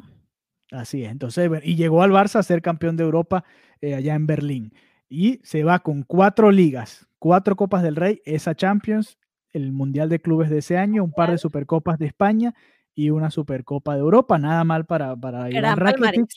Así 0.71 1.03
es, 1.03 1.11
entonces, 1.11 1.49
y 1.63 1.75
llegó 1.75 2.03
al 2.03 2.11
Barça 2.11 2.39
a 2.39 2.43
ser 2.43 2.61
campeón 2.61 2.97
de 2.97 3.03
Europa 3.03 3.45
eh, 3.81 3.95
allá 3.95 4.15
en 4.15 4.27
Berlín. 4.27 4.73
Y 5.09 5.39
se 5.43 5.63
va 5.63 5.79
con 5.79 6.03
cuatro 6.03 6.51
ligas, 6.51 7.07
cuatro 7.19 7.55
Copas 7.55 7.83
del 7.83 7.95
Rey, 7.95 8.21
esa 8.25 8.53
Champions, 8.53 9.17
el 9.51 9.71
Mundial 9.71 10.09
de 10.09 10.19
Clubes 10.19 10.49
de 10.49 10.59
ese 10.59 10.77
año, 10.77 11.03
un 11.03 11.13
par 11.13 11.31
de 11.31 11.37
Supercopas 11.37 11.97
de 11.97 12.07
España 12.07 12.53
y 12.93 13.11
una 13.11 13.31
Supercopa 13.31 13.93
de 13.93 14.01
Europa. 14.01 14.37
Nada 14.37 14.63
mal 14.65 14.85
para, 14.85 15.15
para 15.15 15.49
Iván 15.49 15.77
Rakitic. 15.77 16.29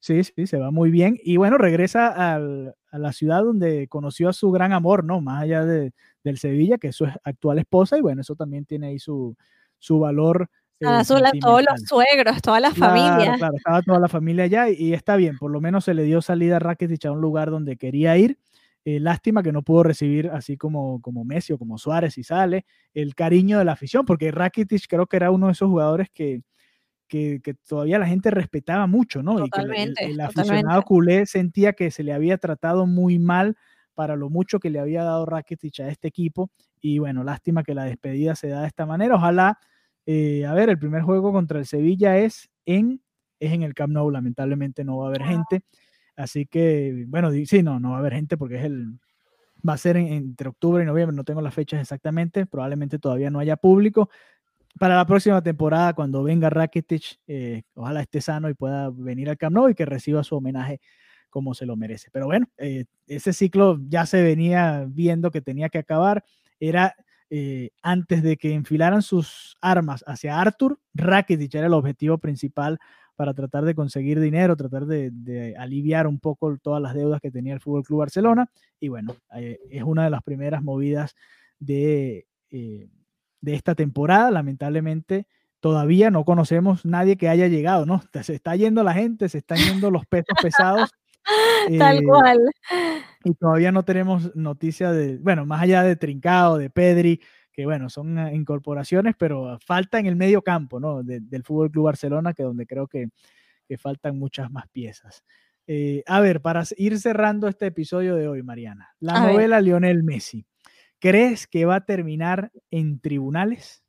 Sí, 0.00 0.24
sí, 0.24 0.46
se 0.46 0.58
va 0.58 0.70
muy 0.70 0.90
bien. 0.90 1.18
Y 1.22 1.36
bueno, 1.36 1.58
regresa 1.58 2.34
al, 2.34 2.74
a 2.90 2.98
la 2.98 3.12
ciudad 3.12 3.44
donde 3.44 3.86
conoció 3.88 4.30
a 4.30 4.32
su 4.32 4.50
gran 4.50 4.72
amor, 4.72 5.04
¿no? 5.04 5.20
Más 5.20 5.42
allá 5.42 5.64
de, 5.64 5.92
del 6.24 6.38
Sevilla, 6.38 6.78
que 6.78 6.88
es 6.88 6.96
su 6.96 7.06
actual 7.24 7.58
esposa, 7.58 7.98
y 7.98 8.00
bueno, 8.00 8.22
eso 8.22 8.34
también 8.34 8.64
tiene 8.64 8.88
ahí 8.88 8.98
su, 8.98 9.36
su 9.78 10.00
valor 10.00 10.48
estaba 10.80 11.04
sola, 11.04 11.30
todos 11.38 11.62
los 11.62 11.82
suegros, 11.86 12.40
toda 12.40 12.58
la 12.58 12.70
claro, 12.70 12.94
familia. 12.96 13.36
Claro, 13.36 13.54
estaba 13.54 13.82
toda 13.82 14.00
la 14.00 14.08
familia 14.08 14.44
allá 14.44 14.70
y, 14.70 14.76
y, 14.76 14.94
está 14.94 15.16
bien, 15.16 15.36
por 15.36 15.50
lo 15.50 15.60
menos 15.60 15.84
se 15.84 15.92
le 15.92 16.04
dio 16.04 16.22
salida 16.22 16.56
a 16.56 16.58
Rakitic 16.58 17.04
a 17.04 17.12
un 17.12 17.20
lugar 17.20 17.50
donde 17.50 17.76
quería 17.76 18.16
ir. 18.16 18.38
Eh, 18.86 18.98
lástima 18.98 19.42
que 19.42 19.52
no 19.52 19.60
pudo 19.60 19.82
recibir, 19.82 20.30
así 20.30 20.56
como, 20.56 21.02
como 21.02 21.22
Messi 21.22 21.52
o 21.52 21.58
como 21.58 21.76
Suárez 21.76 22.16
y 22.16 22.24
sale, 22.24 22.64
el 22.94 23.14
cariño 23.14 23.58
de 23.58 23.66
la 23.66 23.72
afición, 23.72 24.06
porque 24.06 24.30
Rakitic 24.30 24.86
creo 24.88 25.06
que 25.06 25.16
era 25.16 25.30
uno 25.30 25.46
de 25.46 25.52
esos 25.52 25.68
jugadores 25.68 26.08
que, 26.08 26.40
que, 27.10 27.40
que 27.42 27.52
todavía 27.52 27.98
la 27.98 28.06
gente 28.06 28.30
respetaba 28.30 28.86
mucho, 28.86 29.22
¿no? 29.22 29.36
Totalmente, 29.36 30.04
y 30.04 30.06
que 30.06 30.12
el, 30.12 30.12
el 30.12 30.20
aficionado 30.22 30.56
totalmente. 30.60 30.86
culé 30.86 31.26
sentía 31.26 31.74
que 31.74 31.90
se 31.90 32.04
le 32.04 32.14
había 32.14 32.38
tratado 32.38 32.86
muy 32.86 33.18
mal 33.18 33.56
para 33.94 34.16
lo 34.16 34.30
mucho 34.30 34.60
que 34.60 34.70
le 34.70 34.78
había 34.78 35.04
dado 35.04 35.26
Rakitic 35.26 35.80
a 35.80 35.88
este 35.88 36.08
equipo. 36.08 36.50
Y 36.80 37.00
bueno, 37.00 37.24
lástima 37.24 37.64
que 37.64 37.74
la 37.74 37.84
despedida 37.84 38.34
se 38.34 38.48
da 38.48 38.62
de 38.62 38.68
esta 38.68 38.86
manera. 38.86 39.16
Ojalá 39.16 39.58
eh, 40.06 40.46
a 40.46 40.54
ver, 40.54 40.70
el 40.70 40.78
primer 40.78 41.02
juego 41.02 41.32
contra 41.32 41.58
el 41.58 41.66
Sevilla 41.66 42.18
es 42.18 42.50
en, 42.66 43.00
es 43.38 43.52
en 43.52 43.62
el 43.62 43.74
Camp 43.74 43.92
Nou, 43.92 44.10
lamentablemente 44.10 44.84
no 44.84 44.98
va 44.98 45.06
a 45.06 45.08
haber 45.08 45.22
gente. 45.22 45.62
Así 46.16 46.46
que, 46.46 47.04
bueno, 47.08 47.30
sí, 47.30 47.62
no, 47.62 47.78
no 47.80 47.90
va 47.90 47.96
a 47.96 47.98
haber 48.00 48.14
gente 48.14 48.36
porque 48.36 48.56
es 48.56 48.64
el, 48.64 48.98
va 49.66 49.74
a 49.74 49.78
ser 49.78 49.96
en, 49.96 50.08
entre 50.08 50.48
octubre 50.48 50.82
y 50.82 50.86
noviembre, 50.86 51.16
no 51.16 51.24
tengo 51.24 51.40
las 51.40 51.54
fechas 51.54 51.80
exactamente, 51.80 52.46
probablemente 52.46 52.98
todavía 52.98 53.30
no 53.30 53.38
haya 53.38 53.56
público. 53.56 54.10
Para 54.78 54.96
la 54.96 55.04
próxima 55.04 55.42
temporada, 55.42 55.92
cuando 55.94 56.22
venga 56.22 56.48
Rakitic, 56.48 57.18
eh, 57.26 57.62
ojalá 57.74 58.02
esté 58.02 58.20
sano 58.20 58.48
y 58.48 58.54
pueda 58.54 58.90
venir 58.90 59.28
al 59.28 59.36
Camp 59.36 59.54
Nou 59.54 59.68
y 59.68 59.74
que 59.74 59.84
reciba 59.84 60.22
su 60.22 60.36
homenaje 60.36 60.80
como 61.28 61.54
se 61.54 61.66
lo 61.66 61.76
merece. 61.76 62.08
Pero 62.12 62.26
bueno, 62.26 62.46
eh, 62.56 62.86
ese 63.06 63.32
ciclo 63.32 63.78
ya 63.88 64.06
se 64.06 64.22
venía 64.22 64.86
viendo 64.88 65.30
que 65.30 65.40
tenía 65.40 65.68
que 65.68 65.78
acabar. 65.78 66.24
Era 66.58 66.94
eh, 67.30 67.70
antes 67.82 68.22
de 68.22 68.36
que 68.36 68.52
enfilaran 68.54 69.02
sus 69.02 69.56
armas 69.60 70.04
hacia 70.06 70.40
Arthur, 70.40 70.80
Rakitic 70.94 71.54
era 71.54 71.66
el 71.66 71.74
objetivo 71.74 72.18
principal 72.18 72.78
para 73.16 73.34
tratar 73.34 73.64
de 73.64 73.74
conseguir 73.74 74.18
dinero, 74.18 74.56
tratar 74.56 74.86
de, 74.86 75.54
aliviar 75.58 76.06
un 76.06 76.18
poco 76.20 76.56
todas 76.56 76.80
las 76.80 76.94
deudas 76.94 77.20
que 77.20 77.30
tenía 77.30 77.52
el 77.52 77.60
Fútbol 77.60 77.82
Club 77.84 77.98
Barcelona. 77.98 78.50
Y 78.80 78.88
bueno, 78.88 79.14
es 79.36 79.82
una 79.82 80.04
de 80.04 80.10
las 80.10 80.22
primeras 80.22 80.62
movidas 80.62 81.14
de, 81.58 82.26
de 83.40 83.54
esta 83.54 83.74
temporada. 83.74 84.30
Lamentablemente, 84.30 85.26
todavía 85.60 86.10
no 86.10 86.24
conocemos 86.24 86.84
nadie 86.84 87.16
que 87.16 87.28
haya 87.28 87.48
llegado, 87.48 87.86
¿no? 87.86 88.02
Se 88.22 88.34
está 88.34 88.56
yendo 88.56 88.82
la 88.82 88.94
gente, 88.94 89.28
se 89.28 89.38
están 89.38 89.58
yendo 89.58 89.90
los 89.90 90.06
pesos 90.06 90.36
pesados. 90.42 90.90
Tal 91.78 91.98
eh, 91.98 92.02
cual. 92.04 92.38
Y 93.24 93.34
todavía 93.34 93.72
no 93.72 93.84
tenemos 93.84 94.34
noticia 94.34 94.92
de, 94.92 95.18
bueno, 95.18 95.44
más 95.44 95.62
allá 95.62 95.82
de 95.82 95.96
Trincao, 95.96 96.56
de 96.56 96.70
Pedri, 96.70 97.20
que 97.52 97.66
bueno, 97.66 97.90
son 97.90 98.18
uh, 98.18 98.34
incorporaciones, 98.34 99.14
pero 99.18 99.58
falta 99.64 99.98
en 99.98 100.06
el 100.06 100.16
medio 100.16 100.42
campo, 100.42 100.80
¿no? 100.80 101.02
De, 101.02 101.20
del 101.20 101.44
Fútbol 101.44 101.70
Club 101.70 101.84
Barcelona, 101.84 102.32
que 102.32 102.42
donde 102.42 102.66
creo 102.66 102.86
que, 102.86 103.08
que 103.66 103.78
faltan 103.78 104.18
muchas 104.18 104.50
más 104.50 104.66
piezas. 104.68 105.22
Eh, 105.66 106.02
a 106.06 106.20
ver, 106.20 106.40
para 106.40 106.64
ir 106.78 106.98
cerrando 106.98 107.46
este 107.46 107.66
episodio 107.66 108.16
de 108.16 108.26
hoy, 108.26 108.42
Mariana, 108.42 108.88
la 108.98 109.14
a 109.14 109.26
novela 109.30 109.56
ver. 109.56 109.66
Lionel 109.66 110.02
Messi, 110.02 110.44
¿crees 111.00 111.46
que 111.46 111.64
va 111.64 111.76
a 111.76 111.84
terminar 111.84 112.52
en 112.70 113.00
tribunales? 113.00 113.82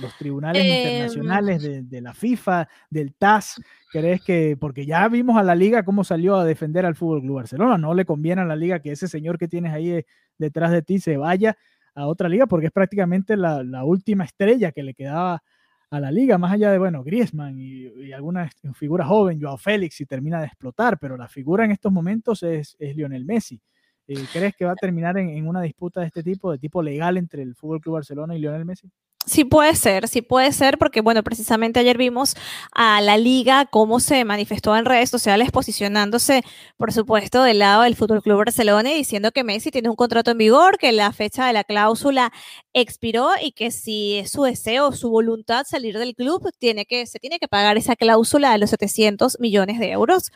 los 0.00 0.16
tribunales 0.16 0.64
eh, 0.64 0.76
internacionales 0.76 1.62
de, 1.62 1.82
de, 1.82 2.00
la 2.00 2.14
FIFA, 2.14 2.68
del 2.90 3.14
TAS, 3.14 3.60
crees 3.92 4.22
que, 4.22 4.56
porque 4.58 4.86
ya 4.86 5.06
vimos 5.08 5.36
a 5.36 5.42
la 5.42 5.54
liga 5.54 5.84
cómo 5.84 6.04
salió 6.04 6.36
a 6.36 6.44
defender 6.44 6.84
al 6.86 6.94
Fútbol 6.94 7.22
Club 7.22 7.36
Barcelona, 7.36 7.78
no 7.78 7.94
le 7.94 8.04
conviene 8.04 8.42
a 8.42 8.44
la 8.44 8.56
liga 8.56 8.80
que 8.80 8.92
ese 8.92 9.08
señor 9.08 9.38
que 9.38 9.48
tienes 9.48 9.72
ahí 9.72 9.90
de, 9.90 10.06
detrás 10.38 10.72
de 10.72 10.82
ti 10.82 10.98
se 10.98 11.16
vaya 11.16 11.56
a 11.94 12.06
otra 12.06 12.28
liga, 12.28 12.46
porque 12.46 12.66
es 12.66 12.72
prácticamente 12.72 13.36
la, 13.36 13.62
la, 13.62 13.84
última 13.84 14.24
estrella 14.24 14.72
que 14.72 14.82
le 14.82 14.94
quedaba 14.94 15.42
a 15.90 16.00
la 16.00 16.10
liga, 16.10 16.38
más 16.38 16.52
allá 16.52 16.72
de, 16.72 16.78
bueno, 16.78 17.04
Griezmann 17.04 17.56
y, 17.56 17.86
y 18.04 18.12
alguna 18.12 18.50
figura 18.72 19.04
joven, 19.04 19.40
Joao 19.40 19.58
Félix, 19.58 20.00
y 20.00 20.06
termina 20.06 20.40
de 20.40 20.46
explotar, 20.46 20.98
pero 20.98 21.16
la 21.16 21.28
figura 21.28 21.64
en 21.64 21.70
estos 21.70 21.92
momentos 21.92 22.42
es, 22.42 22.74
es 22.80 22.96
Lionel 22.96 23.24
Messi. 23.24 23.60
Eh, 24.06 24.22
¿Crees 24.32 24.54
que 24.56 24.64
va 24.64 24.72
a 24.72 24.76
terminar 24.76 25.16
en, 25.16 25.46
una 25.46 25.62
disputa 25.62 26.00
de 26.00 26.08
este 26.08 26.22
tipo, 26.22 26.52
de 26.52 26.58
tipo 26.58 26.82
legal 26.82 27.16
entre 27.16 27.42
el 27.42 27.54
Fútbol 27.54 27.80
Club 27.80 27.94
Barcelona 27.94 28.36
y 28.36 28.40
Lionel 28.40 28.64
Messi? 28.64 28.90
Sí 29.26 29.44
puede 29.44 29.74
ser, 29.74 30.06
sí 30.06 30.20
puede 30.20 30.52
ser, 30.52 30.76
porque 30.76 31.00
bueno, 31.00 31.22
precisamente 31.22 31.80
ayer 31.80 31.96
vimos 31.96 32.34
a 32.72 33.00
la 33.00 33.16
liga 33.16 33.64
cómo 33.64 33.98
se 33.98 34.22
manifestó 34.26 34.76
en 34.76 34.84
redes 34.84 35.08
sociales 35.08 35.50
posicionándose, 35.50 36.42
por 36.76 36.92
supuesto, 36.92 37.42
del 37.42 37.60
lado 37.60 37.82
del 37.84 37.96
Fútbol 37.96 38.22
Club 38.22 38.36
Barcelona 38.36 38.92
y 38.92 38.96
diciendo 38.98 39.32
que 39.32 39.42
Messi 39.42 39.70
tiene 39.70 39.88
un 39.88 39.96
contrato 39.96 40.30
en 40.30 40.36
vigor, 40.36 40.76
que 40.76 40.92
la 40.92 41.10
fecha 41.12 41.46
de 41.46 41.54
la 41.54 41.64
cláusula 41.64 42.32
expiró 42.74 43.30
y 43.40 43.52
que 43.52 43.70
si 43.70 44.16
es 44.16 44.32
su 44.32 44.42
deseo, 44.42 44.92
su 44.92 45.08
voluntad 45.08 45.64
salir 45.64 45.96
del 45.96 46.14
club, 46.16 46.52
tiene 46.58 46.84
que, 46.84 47.06
se 47.06 47.20
tiene 47.20 47.38
que 47.38 47.48
pagar 47.48 47.76
esa 47.76 47.94
cláusula 47.94 48.50
de 48.52 48.58
los 48.58 48.70
700 48.70 49.38
millones 49.40 49.78
de 49.78 49.92
euros. 49.92 50.32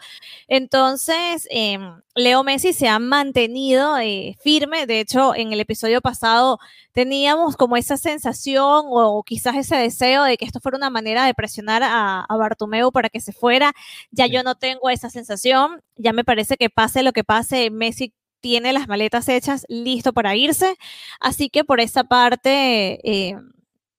Entonces, 0.47 1.49
eh, 1.51 1.79
Leo 2.15 2.45
Messi 2.45 2.73
se 2.73 2.89
ha 2.89 3.01
mantenido 3.01 3.99
eh, 3.99 4.37
firme. 4.41 4.87
De 4.87 5.01
hecho, 5.01 5.35
en 5.35 5.53
el 5.53 5.61
episodio 5.61 6.01
pasado 6.01 6.59
teníamos 6.93 7.57
como 7.57 7.77
esa 7.77 7.97
sensación 7.97 8.87
o 8.89 9.23
quizás 9.25 9.57
ese 9.57 9.77
deseo 9.77 10.23
de 10.23 10.37
que 10.37 10.45
esto 10.45 10.61
fuera 10.61 10.79
una 10.79 10.91
manera 10.91 11.27
de 11.27 11.35
presionar 11.35 11.83
a, 11.83 12.21
a 12.21 12.37
Bartomeu 12.37 12.93
para 12.93 13.09
que 13.09 13.21
se 13.21 13.33
fuera. 13.33 13.73
Ya 14.13 14.27
yo 14.27 14.45
no 14.45 14.55
tengo 14.55 14.91
esa 14.91 15.11
sensación. 15.11 15.83
Ya 15.97 16.13
me 16.13 16.25
parece 16.25 16.57
que 16.57 16.71
pase 16.71 17.03
lo 17.03 17.13
que 17.13 17.25
pase, 17.25 17.71
Messi 17.71 18.15
tiene 18.41 18.73
las 18.73 18.89
maletas 18.89 19.29
hechas, 19.29 19.65
listo 19.69 20.13
para 20.13 20.37
irse. 20.37 20.77
Así 21.21 21.51
que 21.51 21.65
por 21.65 21.81
esa 21.81 22.05
parte, 22.05 23.01
eh, 23.05 23.37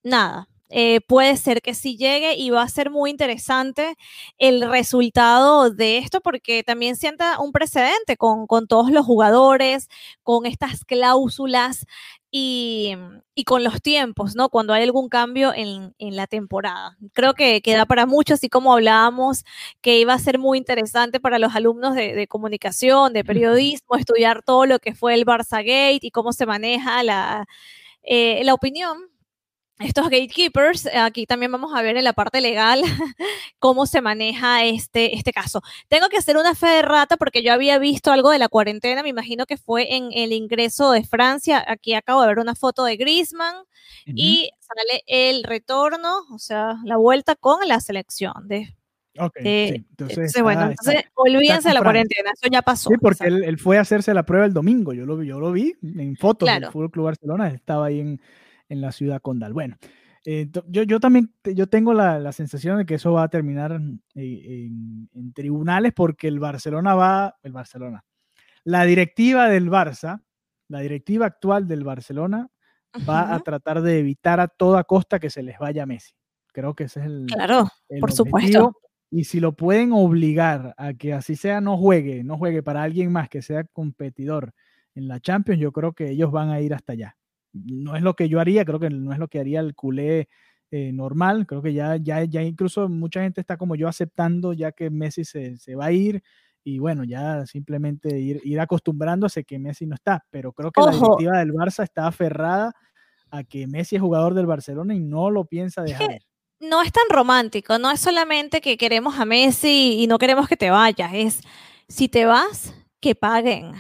nada, 0.03 0.47
eh, 0.69 1.01
puede 1.01 1.35
ser 1.37 1.61
que 1.61 1.73
sí 1.73 1.97
llegue 1.97 2.35
y 2.35 2.51
va 2.51 2.61
a 2.61 2.69
ser 2.69 2.91
muy 2.91 3.09
interesante 3.09 3.95
el 4.37 4.69
resultado 4.69 5.71
de 5.71 5.97
esto 5.97 6.21
porque 6.21 6.63
también 6.63 6.95
sienta 6.95 7.39
un 7.39 7.51
precedente 7.51 8.17
con, 8.17 8.45
con 8.45 8.67
todos 8.67 8.91
los 8.91 9.05
jugadores, 9.05 9.89
con 10.23 10.45
estas 10.45 10.85
cláusulas 10.85 11.85
y, 12.31 12.93
y, 13.33 13.43
con 13.45 13.63
los 13.63 13.81
tiempos, 13.81 14.35
¿no? 14.35 14.49
Cuando 14.49 14.73
hay 14.73 14.83
algún 14.83 15.09
cambio 15.09 15.51
en, 15.55 15.95
en, 15.97 16.15
la 16.15 16.27
temporada. 16.27 16.95
Creo 17.13 17.33
que 17.33 17.61
queda 17.61 17.87
para 17.87 18.05
muchos, 18.05 18.35
así 18.35 18.49
como 18.49 18.73
hablábamos, 18.73 19.45
que 19.81 19.99
iba 19.99 20.13
a 20.13 20.19
ser 20.19 20.37
muy 20.37 20.59
interesante 20.59 21.19
para 21.19 21.39
los 21.39 21.55
alumnos 21.55 21.95
de, 21.95 22.13
de 22.13 22.27
comunicación, 22.27 23.13
de 23.13 23.23
periodismo, 23.23 23.95
estudiar 23.95 24.43
todo 24.43 24.67
lo 24.67 24.77
que 24.77 24.93
fue 24.93 25.15
el 25.15 25.25
Barça 25.25 25.57
Gate 25.57 25.99
y 26.03 26.11
cómo 26.11 26.31
se 26.31 26.45
maneja 26.45 27.01
la, 27.03 27.47
eh, 28.03 28.41
la 28.43 28.53
opinión 28.53 29.09
estos 29.79 30.05
gatekeepers, 30.09 30.87
aquí 30.93 31.25
también 31.25 31.51
vamos 31.51 31.71
a 31.75 31.81
ver 31.81 31.97
en 31.97 32.03
la 32.03 32.13
parte 32.13 32.41
legal 32.41 32.81
cómo 33.59 33.85
se 33.85 34.01
maneja 34.01 34.63
este, 34.65 35.15
este 35.15 35.31
caso. 35.33 35.61
Tengo 35.87 36.09
que 36.09 36.17
hacer 36.17 36.37
una 36.37 36.55
fe 36.55 36.67
de 36.67 36.81
rata 36.81 37.17
porque 37.17 37.41
yo 37.43 37.53
había 37.53 37.79
visto 37.79 38.11
algo 38.11 38.29
de 38.31 38.39
la 38.39 38.49
cuarentena, 38.49 39.03
me 39.03 39.09
imagino 39.09 39.45
que 39.45 39.57
fue 39.57 39.95
en 39.95 40.09
el 40.13 40.33
ingreso 40.33 40.91
de 40.91 41.03
Francia. 41.03 41.63
Aquí 41.67 41.93
acabo 41.93 42.21
de 42.21 42.27
ver 42.27 42.39
una 42.39 42.55
foto 42.55 42.83
de 42.83 42.97
Griezmann 42.97 43.55
uh 43.55 43.59
-huh. 43.59 44.13
y 44.15 44.51
sale 44.59 45.03
el 45.07 45.43
retorno, 45.43 46.23
o 46.33 46.39
sea, 46.39 46.75
la 46.83 46.97
vuelta 46.97 47.35
con 47.35 47.67
la 47.67 47.79
selección 47.79 48.33
de 48.47 48.73
Ok, 49.17 49.33
Eh, 49.43 49.69
sí, 49.71 49.75
entonces, 49.89 50.17
Entonces, 50.17 50.43
bueno, 50.43 50.61
está- 50.69 50.71
está- 50.73 50.91
entonces 50.91 51.11
olvídense 51.15 51.67
de 51.69 51.73
la 51.73 51.81
cuarentena, 51.81 52.31
eso 52.31 52.49
ya 52.49 52.61
pasó. 52.61 52.89
Sí, 52.89 52.95
porque 53.01 53.25
él, 53.27 53.43
él 53.43 53.57
fue 53.57 53.77
a 53.77 53.81
hacerse 53.81 54.13
la 54.13 54.23
prueba 54.23 54.45
el 54.45 54.53
domingo. 54.53 54.93
Yo 54.93 55.05
lo 55.05 55.17
vi, 55.17 55.27
yo 55.27 55.39
lo 55.39 55.51
vi 55.51 55.73
en 55.81 56.15
fotos 56.15 56.47
del 56.47 56.59
Claro. 56.59 56.71
Fútbol 56.71 56.91
Club 56.91 57.05
Barcelona. 57.05 57.47
él 57.49 57.55
Estaba 57.55 57.87
ahí 57.87 57.99
en, 57.99 58.21
en 58.69 58.81
la 58.81 58.91
ciudad 58.91 59.21
condal. 59.21 59.53
Bueno, 59.53 59.77
eh, 60.25 60.49
yo, 60.67 60.83
yo 60.83 60.99
también 60.99 61.33
yo 61.43 61.67
tengo 61.67 61.93
la, 61.93 62.19
la 62.19 62.31
sensación 62.31 62.77
de 62.77 62.85
que 62.85 62.95
eso 62.95 63.13
va 63.13 63.23
a 63.23 63.29
terminar 63.29 63.71
en, 63.71 64.01
en- 64.15 65.09
en 65.13 65.33
tribunales 65.33 65.93
porque 65.93 66.27
el 66.27 66.39
Barcelona 66.39 66.93
va, 66.95 67.35
el 67.43 67.51
Barcelona, 67.51 68.03
la 68.63 68.85
directiva 68.85 69.47
del 69.49 69.69
Barça, 69.69 70.21
la 70.67 70.79
directiva 70.81 71.25
actual 71.25 71.67
del 71.67 71.83
Barcelona 71.83 72.47
va 73.07 73.33
a 73.33 73.39
tratar 73.39 73.81
de 73.81 73.99
evitar 73.99 74.39
a 74.39 74.47
toda 74.47 74.83
costa 74.83 75.19
que 75.19 75.29
se 75.29 75.41
les 75.43 75.57
vaya 75.57 75.85
Messi. 75.85 76.13
Creo 76.51 76.73
que 76.75 76.85
ese 76.85 76.99
es 76.99 77.05
el, 77.07 77.25
Claro, 77.27 77.67
el 77.89 77.99
por 78.01 78.11
supuesto. 78.11 78.49
Y 79.11 79.23
si 79.23 79.39
lo 79.39 79.53
pueden 79.53 79.91
obligar 79.93 80.75
a 80.77 80.93
que 80.93 81.13
así 81.13 81.35
sea, 81.35 81.61
no 81.61 81.77
juegue, 81.77 82.23
no 82.23 82.37
juegue 82.37 82.61
para 82.61 82.83
alguien 82.83 83.11
más 83.11 83.29
que 83.29 83.41
sea 83.41 83.63
competidor 83.63 84.53
en 84.93 85.07
la 85.07 85.19
Champions, 85.19 85.59
yo 85.61 85.71
creo 85.71 85.93
que 85.93 86.09
ellos 86.11 86.31
van 86.31 86.49
a 86.49 86.61
ir 86.61 86.73
hasta 86.75 86.93
allá. 86.93 87.15
No 87.53 87.95
es 87.95 88.01
lo 88.03 88.13
que 88.15 88.29
yo 88.29 88.39
haría, 88.39 88.65
creo 88.65 88.79
que 88.79 88.89
no 88.89 89.11
es 89.13 89.19
lo 89.19 89.27
que 89.27 89.39
haría 89.39 89.59
el 89.59 89.75
culé 89.75 90.29
eh, 90.71 90.91
normal. 90.93 91.47
Creo 91.47 91.61
que 91.61 91.73
ya, 91.73 91.95
ya, 91.97 92.23
ya 92.23 92.41
incluso 92.43 92.87
mucha 92.89 93.21
gente 93.21 93.41
está 93.41 93.57
como 93.57 93.75
yo 93.75 93.87
aceptando 93.87 94.53
ya 94.53 94.71
que 94.71 94.89
Messi 94.89 95.23
se, 95.25 95.57
se 95.57 95.75
va 95.75 95.85
a 95.85 95.91
ir 95.91 96.21
y 96.63 96.77
bueno, 96.79 97.03
ya 97.03 97.45
simplemente 97.47 98.19
ir, 98.19 98.41
ir 98.43 98.59
acostumbrándose 98.59 99.43
que 99.45 99.57
Messi 99.59 99.85
no 99.87 99.95
está. 99.95 100.25
Pero 100.29 100.51
creo 100.53 100.71
que 100.71 100.81
la 100.81 100.91
directiva 101.07 101.37
del 101.39 101.53
Barça 101.53 101.83
está 101.83 102.05
aferrada 102.07 102.73
a 103.31 103.43
que 103.43 103.65
Messi 103.67 103.95
es 103.95 104.01
jugador 104.01 104.33
del 104.33 104.45
Barcelona 104.45 104.93
y 104.93 104.99
no 104.99 105.29
lo 105.31 105.45
piensa 105.45 105.81
dejar 105.81 106.11
ir. 106.11 106.21
no 106.59 106.81
es 106.81 106.91
tan 106.91 107.03
romántico, 107.09 107.79
no 107.79 107.89
es 107.89 107.99
solamente 107.99 108.59
que 108.61 108.77
queremos 108.77 109.17
a 109.19 109.25
Messi 109.25 109.97
y 110.01 110.07
no 110.07 110.17
queremos 110.19 110.47
que 110.47 110.57
te 110.57 110.69
vayas, 110.69 111.11
es 111.13 111.41
si 111.87 112.09
te 112.09 112.25
vas, 112.25 112.73
que 112.99 113.15
paguen. 113.15 113.71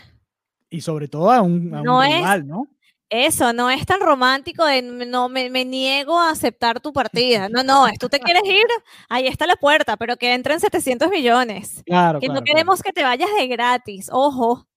Y 0.69 0.81
sobre 0.81 1.07
todo 1.07 1.31
a 1.31 1.41
un, 1.41 1.73
a 1.75 1.81
un 1.81 1.87
es- 2.05 2.45
¿no? 2.45 2.67
Eso, 3.11 3.53
no 3.53 3.71
es 3.71 3.85
tan 3.87 4.01
romántico 4.01 4.63
de 4.65 4.77
"M- 4.79 5.05
no 5.07 5.29
me, 5.29 5.49
me 5.49 5.65
niego 5.65 6.19
a 6.19 6.29
aceptar 6.29 6.79
tu 6.79 6.93
partida. 6.93 7.49
No, 7.49 7.63
no, 7.63 7.87
es 7.87 7.97
tú 7.97 8.07
te 8.07 8.19
quieres 8.19 8.43
ir, 8.45 8.65
ahí 9.09 9.25
está 9.25 9.47
la 9.47 9.55
puerta, 9.55 9.97
pero 9.97 10.15
que 10.15 10.31
entren 10.33 10.59
700 10.59 11.09
millones. 11.09 11.81
Claro, 11.87 12.19
Que 12.19 12.27
claro, 12.27 12.39
no 12.41 12.45
queremos 12.45 12.83
que 12.83 12.93
te 12.93 13.01
vayas 13.03 13.29
de 13.35 13.47
gratis, 13.47 14.09
ojo, 14.11 14.67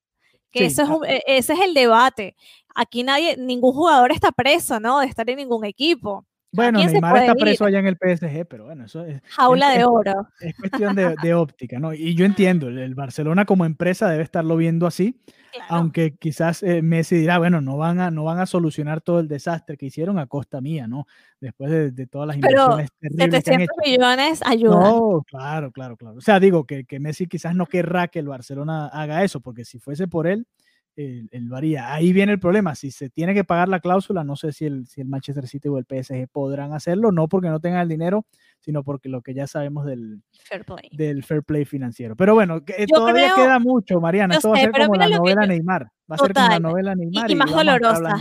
que 0.53 0.61
Sí, 0.61 0.67
eso 0.81 1.05
es 1.05 1.11
e- 1.21 1.23
ese 1.39 1.55
es 1.55 1.61
el 1.61 1.75
debate. 1.75 2.37
Aquí 2.75 3.03
nadie, 3.05 3.37
ningún 3.39 3.73
jugador 3.75 4.13
está 4.13 4.33
preso, 4.33 4.81
¿no? 4.81 5.01
De 5.01 5.07
estar 5.07 5.29
en 5.31 5.37
ningún 5.39 5.65
equipo. 5.67 6.27
Bueno, 6.55 6.79
Neymar 6.85 7.17
está 7.17 7.33
ir? 7.33 7.39
preso 7.39 7.65
allá 7.65 7.79
en 7.79 7.87
el 7.87 7.97
PSG, 7.97 8.45
pero 8.47 8.67
bueno, 8.67 8.85
eso 8.85 9.05
es, 9.05 9.23
Jaula 9.31 9.73
es- 9.73 9.79
de 9.79 9.85
oro. 9.87 10.29
es 10.41 10.55
cuestión 10.57 10.95
de, 10.95 11.17
de 11.23 11.35
óptica, 11.35 11.79
¿no? 11.79 11.95
Y 11.95 12.15
yo 12.15 12.27
entiendo, 12.27 12.69
el- 12.69 12.79
el 12.79 12.95
Barcelona 12.95 13.45
como 13.47 13.65
empresa 13.65 14.09
debe 14.11 14.23
estarlo 14.23 14.57
viendo 14.57 14.87
así, 14.87 15.19
Claro. 15.53 15.67
aunque 15.71 16.15
quizás 16.17 16.63
eh, 16.63 16.81
Messi 16.83 17.17
dirá, 17.17 17.39
bueno, 17.39 17.61
no 17.61 17.77
van, 17.77 18.01
a, 18.01 18.11
no 18.11 18.25
van 18.25 18.39
a 18.39 18.47
solucionar 18.47 19.01
todo 19.03 19.21
el 19.21 19.29
desastre 19.29 19.77
que 19.77 19.87
hicieron 19.87 20.19
a 20.19 20.27
costa 20.27 20.61
mía, 20.61 20.87
¿no? 20.87 21.07
Después 21.41 21.71
de, 21.71 21.91
de 21.91 22.07
todas 22.07 22.27
las 22.29 22.37
Pero 22.39 22.51
inversiones 22.79 22.91
que 23.01 23.07
han 23.25 23.31
700 23.33 23.63
hecho. 23.63 23.91
millones 23.91 24.41
ayudan. 24.47 24.81
No, 24.81 25.23
claro, 25.27 25.71
claro, 25.73 25.97
claro. 25.97 26.17
O 26.17 26.21
sea, 26.23 26.39
digo 26.41 26.65
que, 26.67 26.85
que 26.85 27.01
Messi 27.01 27.27
quizás 27.27 27.55
no 27.55 27.67
querrá 27.67 28.09
que 28.09 28.19
el 28.19 28.29
Barcelona 28.29 28.89
haga 28.89 29.25
eso, 29.25 29.41
porque 29.41 29.65
si 29.65 29.79
fuese 29.79 30.09
por 30.09 30.27
él, 30.27 30.47
lo 30.97 31.57
haría. 31.57 31.93
Ahí 31.93 32.13
viene 32.13 32.33
el 32.33 32.39
problema. 32.39 32.75
Si 32.75 32.91
se 32.91 33.09
tiene 33.11 33.35
que 33.35 33.45
pagar 33.45 33.69
la 33.69 33.81
cláusula, 33.81 34.25
no 34.25 34.37
sé 34.37 34.53
si 34.53 34.67
el, 34.67 34.87
si 34.87 35.01
el 35.01 35.09
Manchester 35.09 35.47
City 35.49 35.69
o 35.69 35.79
el 35.79 35.85
PSG 35.87 36.29
podrán 36.31 36.73
hacerlo, 36.73 37.13
no 37.13 37.29
porque 37.29 37.49
no 37.49 37.61
tengan 37.61 37.81
el 37.83 37.89
dinero, 37.89 38.27
sino 38.61 38.83
porque 38.85 39.09
lo 39.09 39.23
que 39.23 39.35
ya 39.35 39.47
sabemos 39.47 39.87
del, 39.87 40.23
Fair 40.45 40.65
play. 40.65 40.91
del 40.93 41.25
fair 41.25 41.43
play 41.43 41.65
financiero. 41.65 42.15
Pero 42.17 42.35
bueno, 42.35 42.65
que, 42.65 42.75
eh, 42.79 42.87
todavía 42.87 43.33
creo- 43.33 43.45
queda 43.47 43.59
mucho, 43.59 44.01
Mariana. 44.01 44.35
Esto 44.37 44.51
va 44.51 44.57
a 44.57 44.61
ser 44.61 44.73
como 44.73 44.95
la 44.97 45.09
novela 45.09 45.43
yo- 45.43 45.49
Neymar. 45.49 45.91
Va 46.11 46.17
a 46.17 46.19
ser 46.19 46.33
como 46.35 46.49
la 46.49 46.61
novela 46.61 46.95
Neymar. 46.95 47.31
y 47.31 47.35
más 47.35 47.51
dolorosa. 47.51 48.17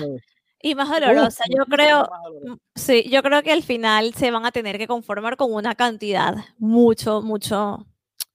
Y 0.63 0.75
más 0.75 0.89
Uf, 0.89 0.99
dolorosa. 0.99 1.43
Yo 1.49 1.65
creo, 1.65 2.07
dolorosa. 2.31 2.61
sí, 2.75 3.03
yo 3.09 3.23
creo 3.23 3.41
que 3.41 3.51
al 3.51 3.63
final 3.63 4.13
se 4.13 4.29
van 4.31 4.45
a 4.45 4.51
tener 4.51 4.77
que 4.77 4.87
conformar 4.87 5.35
con 5.35 5.51
una 5.53 5.73
cantidad 5.75 6.35
mucho, 6.59 7.21
mucho, 7.23 7.87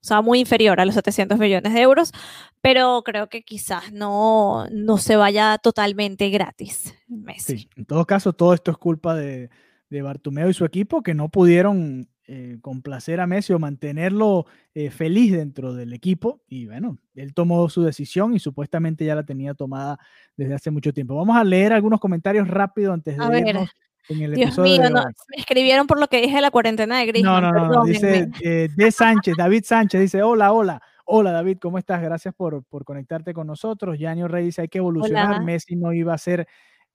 o 0.06 0.08
sea, 0.08 0.22
muy 0.22 0.38
inferior 0.38 0.80
a 0.80 0.84
los 0.84 0.94
700 0.94 1.36
millones 1.36 1.74
de 1.74 1.80
euros, 1.80 2.12
pero 2.60 3.02
creo 3.04 3.28
que 3.28 3.42
quizás 3.42 3.92
no, 3.92 4.68
no 4.70 4.98
se 4.98 5.16
vaya 5.16 5.58
totalmente 5.58 6.30
gratis. 6.30 6.94
Messi. 7.08 7.58
Sí, 7.58 7.68
en 7.76 7.86
todo 7.86 8.06
caso, 8.06 8.32
todo 8.32 8.54
esto 8.54 8.70
es 8.70 8.76
culpa 8.76 9.16
de, 9.16 9.50
de 9.90 10.02
Bartumeo 10.02 10.48
y 10.48 10.54
su 10.54 10.64
equipo 10.64 11.02
que 11.02 11.14
no 11.14 11.28
pudieron 11.28 12.08
eh, 12.28 12.58
complacer 12.60 13.18
a 13.18 13.26
Messi 13.26 13.52
o 13.52 13.58
mantenerlo 13.58 14.46
eh, 14.74 14.90
feliz 14.90 15.32
dentro 15.32 15.74
del 15.74 15.92
equipo. 15.92 16.40
Y 16.46 16.66
bueno, 16.66 16.98
él 17.16 17.34
tomó 17.34 17.68
su 17.68 17.82
decisión 17.82 18.32
y 18.32 18.38
supuestamente 18.38 19.04
ya 19.04 19.16
la 19.16 19.26
tenía 19.26 19.54
tomada 19.54 19.98
desde 20.36 20.54
hace 20.54 20.70
mucho 20.70 20.92
tiempo. 20.92 21.16
Vamos 21.16 21.36
a 21.36 21.42
leer 21.42 21.72
algunos 21.72 21.98
comentarios 21.98 22.46
rápido 22.46 22.92
antes 22.92 23.16
de 23.16 23.40
irnos 23.40 23.70
en 24.08 24.22
el 24.22 24.34
Dios 24.34 24.48
episodio 24.48 24.80
mío, 24.80 24.90
no, 24.90 25.04
me 25.04 25.36
escribieron 25.36 25.86
por 25.86 25.98
lo 26.00 26.08
que 26.08 26.20
dije 26.20 26.36
de 26.36 26.42
la 26.42 26.50
cuarentena 26.50 26.98
de 26.98 27.06
Griezmann, 27.06 27.42
no, 27.42 27.52
no, 27.52 27.68
no, 27.68 27.84
dice 27.84 28.28
eh, 28.42 28.68
de 28.74 28.90
Sánchez, 28.90 29.34
David 29.36 29.64
Sánchez 29.64 30.00
dice, 30.00 30.22
hola, 30.22 30.52
hola, 30.52 30.80
hola 31.04 31.32
David, 31.32 31.58
¿cómo 31.60 31.78
estás? 31.78 32.02
Gracias 32.02 32.34
por, 32.34 32.64
por 32.64 32.84
conectarte 32.84 33.32
con 33.34 33.46
nosotros. 33.46 33.98
Yanio 33.98 34.28
Rey 34.28 34.46
dice, 34.46 34.62
hay 34.62 34.68
que 34.68 34.78
evolucionar, 34.78 35.36
Hola. 35.36 35.40
Messi 35.40 35.76
no 35.76 35.92
iba 35.92 36.14
a 36.14 36.18
ser 36.18 36.46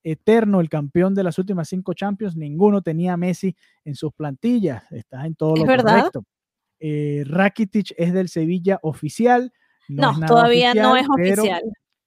eterno 0.04 0.62
el 0.62 0.70
campeón 0.70 1.14
de 1.14 1.24
las 1.24 1.38
últimas 1.38 1.70
cinco 1.70 1.94
Champions, 1.94 2.36
ninguno 2.36 2.82
tenía 2.82 3.14
a 3.14 3.18
Messi 3.18 3.56
en 3.86 3.96
sus 3.96 4.14
plantillas, 4.14 4.84
estás 4.92 5.26
en 5.26 5.36
todo 5.36 5.56
Es 5.56 5.62
lo 5.62 5.68
verdad. 5.68 5.98
correcto. 5.98 6.24
Eh, 6.80 7.24
Rakitic 7.28 7.94
es 7.98 8.12
del 8.12 8.28
Sevilla 8.28 8.80
oficial. 8.82 9.54
No, 9.88 10.18
No, 10.18 10.26
todavía 10.26 10.74
no 10.74 10.96
es 10.96 11.08
oficial. 11.08 11.62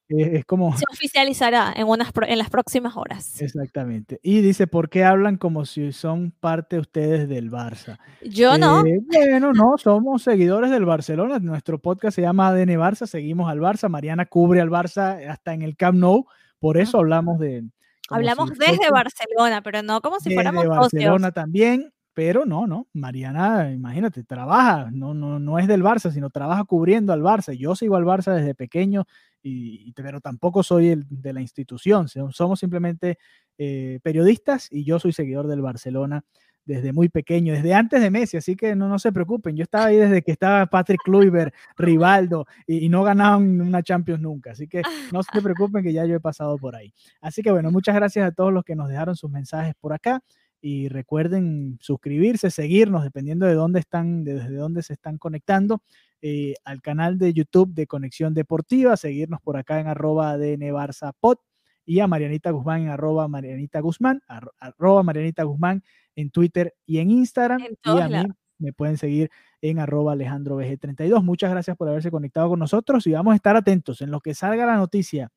Eh, 0.08 0.38
es 0.38 0.44
como, 0.44 0.76
Se 0.76 0.84
oficializará 0.90 1.72
en, 1.74 1.86
unas, 1.86 2.10
en 2.26 2.38
las 2.38 2.50
próximas 2.50 2.96
horas. 2.96 3.40
exactamente. 3.40 4.20
Y 4.22 4.42
dice, 4.42 4.66
¿por 4.66 4.90
qué 4.90 5.04
hablan 5.04 5.38
como 5.38 5.64
si 5.64 5.92
son 5.92 6.30
parte 6.30 6.78
ustedes 6.78 7.28
del 7.28 7.50
Barça? 7.50 7.98
Yo 8.22 8.58
no. 8.58 8.84
Eh, 8.84 9.00
bueno, 9.06 9.52
no, 9.52 9.78
somos 9.78 10.22
seguidores 10.22 10.70
del 10.70 10.84
Barcelona. 10.84 11.38
Nuestro 11.38 11.78
podcast 11.78 12.16
se 12.16 12.22
llama 12.22 12.48
ADN 12.48 12.78
Barça, 12.78 13.06
seguimos 13.06 13.50
al 13.50 13.60
Barça. 13.60 13.88
Mariana 13.88 14.26
cubre 14.26 14.60
al 14.60 14.70
Barça 14.70 15.26
hasta 15.28 15.54
en 15.54 15.62
el 15.62 15.76
Camp 15.76 15.98
Nou, 15.98 16.26
por 16.58 16.76
eso 16.76 16.98
hablamos 16.98 17.38
de. 17.38 17.64
Hablamos 18.10 18.50
si 18.50 18.58
desde 18.58 18.90
Barcelona, 18.90 19.62
pero 19.62 19.82
no 19.82 20.02
como 20.02 20.20
si 20.20 20.28
desde 20.28 20.36
fuéramos 20.36 20.66
Barcelona 20.66 21.28
socios. 21.28 21.34
también, 21.34 21.92
pero 22.12 22.44
no, 22.44 22.66
no. 22.66 22.86
Mariana, 22.92 23.72
imagínate, 23.72 24.22
trabaja, 24.24 24.90
no, 24.92 25.14
no, 25.14 25.38
no 25.38 25.58
es 25.58 25.66
del 25.66 25.82
Barça, 25.82 26.10
sino 26.10 26.28
trabaja 26.30 26.64
cubriendo 26.64 27.12
al 27.12 27.22
Barça. 27.22 27.54
Yo 27.54 27.74
sigo 27.74 27.96
al 27.96 28.04
Barça 28.04 28.34
desde 28.34 28.54
pequeño, 28.54 29.06
y, 29.46 29.92
pero 29.92 30.20
tampoco 30.20 30.62
soy 30.62 30.88
el 30.88 31.04
de 31.09 31.33
la 31.35 31.40
institución. 31.42 32.09
so- 32.09 32.33
Somos 32.33 32.59
simplemente 32.61 33.18
eh, 33.59 34.00
periodistas 34.02 34.68
y 34.72 34.85
yo 34.85 34.98
soy 34.98 35.12
seguidor 35.12 35.46
del 35.46 35.61
Barcelona 35.62 36.24
desde 36.66 36.94
muy 36.94 37.11
pequeño, 37.11 37.52
desde 37.52 37.74
antes 37.74 38.00
de 38.00 38.11
Messi, 38.11 38.38
así 38.38 38.57
que 38.57 38.74
no, 38.74 38.88
no 38.88 38.98
se 38.98 39.12
preocupen. 39.12 39.54
Yo 39.54 39.64
estaba 39.64 39.85
ahí 39.85 39.98
desde 39.98 40.22
que 40.22 40.33
estaba 40.33 40.64
Patrick 40.64 41.00
Kluivert, 41.04 41.54
Rivaldo, 41.76 42.46
y, 42.66 42.87
y 42.87 42.88
no 42.88 43.02
ganaban 43.02 43.61
una 43.61 43.83
Champions 43.83 44.22
nunca, 44.22 44.52
así 44.52 44.66
que 44.66 44.80
no 45.14 45.22
se 45.22 45.42
preocupen 45.42 45.85
que 45.85 45.92
ya 45.92 46.07
yo 46.07 46.14
he 46.16 46.20
pasado 46.20 46.57
por 46.57 46.74
ahí. 46.74 46.94
Así 47.20 47.42
que 47.42 47.52
bueno, 47.52 47.70
muchas 47.70 47.94
gracias 47.94 48.26
a 48.26 48.33
todos 48.33 48.50
los 48.50 48.64
que 48.64 48.76
nos 48.76 48.88
dejaron 48.88 49.14
sus 49.14 49.30
mensajes 49.30 49.74
por 49.78 49.92
acá 49.92 50.22
y 50.62 50.88
recuerden 50.88 51.76
suscribirse, 51.83 52.50
seguirnos, 52.50 53.04
dependiendo 53.04 53.44
de 53.44 53.52
dónde 53.52 53.80
están, 53.80 54.24
de- 54.24 54.33
desde 54.37 54.54
dónde 54.57 54.83
se 54.83 54.94
están 54.94 55.18
conectando, 55.18 55.83
eh, 56.26 56.54
al 56.64 56.80
canal 56.80 57.18
de 57.18 57.34
YouTube 57.34 57.74
de 57.74 57.87
Conexión 57.87 58.32
Deportiva, 58.32 58.96
seguirnos 58.96 59.42
por 59.42 59.58
acá 59.58 59.78
en 59.78 59.88
arroba 59.88 60.30
ADN 60.30 60.62
Barça 60.72 61.12
Pod 61.20 61.37
y 61.84 62.00
a 62.00 62.06
Marianita 62.06 62.50
Guzmán 62.50 62.80
en 62.80 62.88
arroba 62.88 63.28
Marianita 63.28 63.80
Guzmán, 63.80 64.22
arroba 64.58 65.02
Marianita 65.02 65.42
Guzmán 65.42 65.84
en 66.16 66.30
Twitter 66.30 66.74
y 66.87 67.00
en 67.00 67.10
Instagram. 67.10 67.60
En 67.60 67.76
y 67.84 68.00
a 68.00 68.08
mí 68.08 68.28
me 68.56 68.72
pueden 68.72 68.96
seguir 68.96 69.30
en 69.60 69.78
arroba 69.80 70.12
Alejandro 70.12 70.56
BG32. 70.58 71.22
Muchas 71.22 71.50
gracias 71.50 71.76
por 71.76 71.90
haberse 71.90 72.10
conectado 72.10 72.48
con 72.48 72.58
nosotros 72.58 73.06
y 73.06 73.12
vamos 73.12 73.34
a 73.34 73.37
estar 73.37 73.54
atentos 73.54 74.00
en 74.00 74.10
lo 74.10 74.20
que 74.20 74.32
salga 74.32 74.64
la 74.64 74.78
noticia 74.78 75.30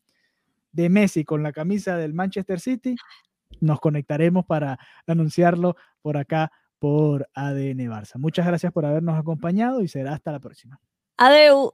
de 0.72 0.88
Messi 0.88 1.26
con 1.26 1.44
la 1.44 1.52
camisa 1.52 1.98
del 1.98 2.14
Manchester 2.14 2.62
City. 2.62 2.96
Nos 3.60 3.82
conectaremos 3.82 4.46
para 4.46 4.80
anunciarlo 5.06 5.76
por 6.02 6.16
acá 6.16 6.50
por 6.80 7.30
ADN 7.34 7.90
Barça. 7.90 8.18
Muchas 8.18 8.46
gracias 8.46 8.72
por 8.72 8.86
habernos 8.86 9.18
acompañado 9.18 9.82
y 9.82 9.88
será 9.88 10.14
hasta 10.14 10.32
la 10.32 10.40
próxima. 10.40 10.80
Adeu. 11.18 11.74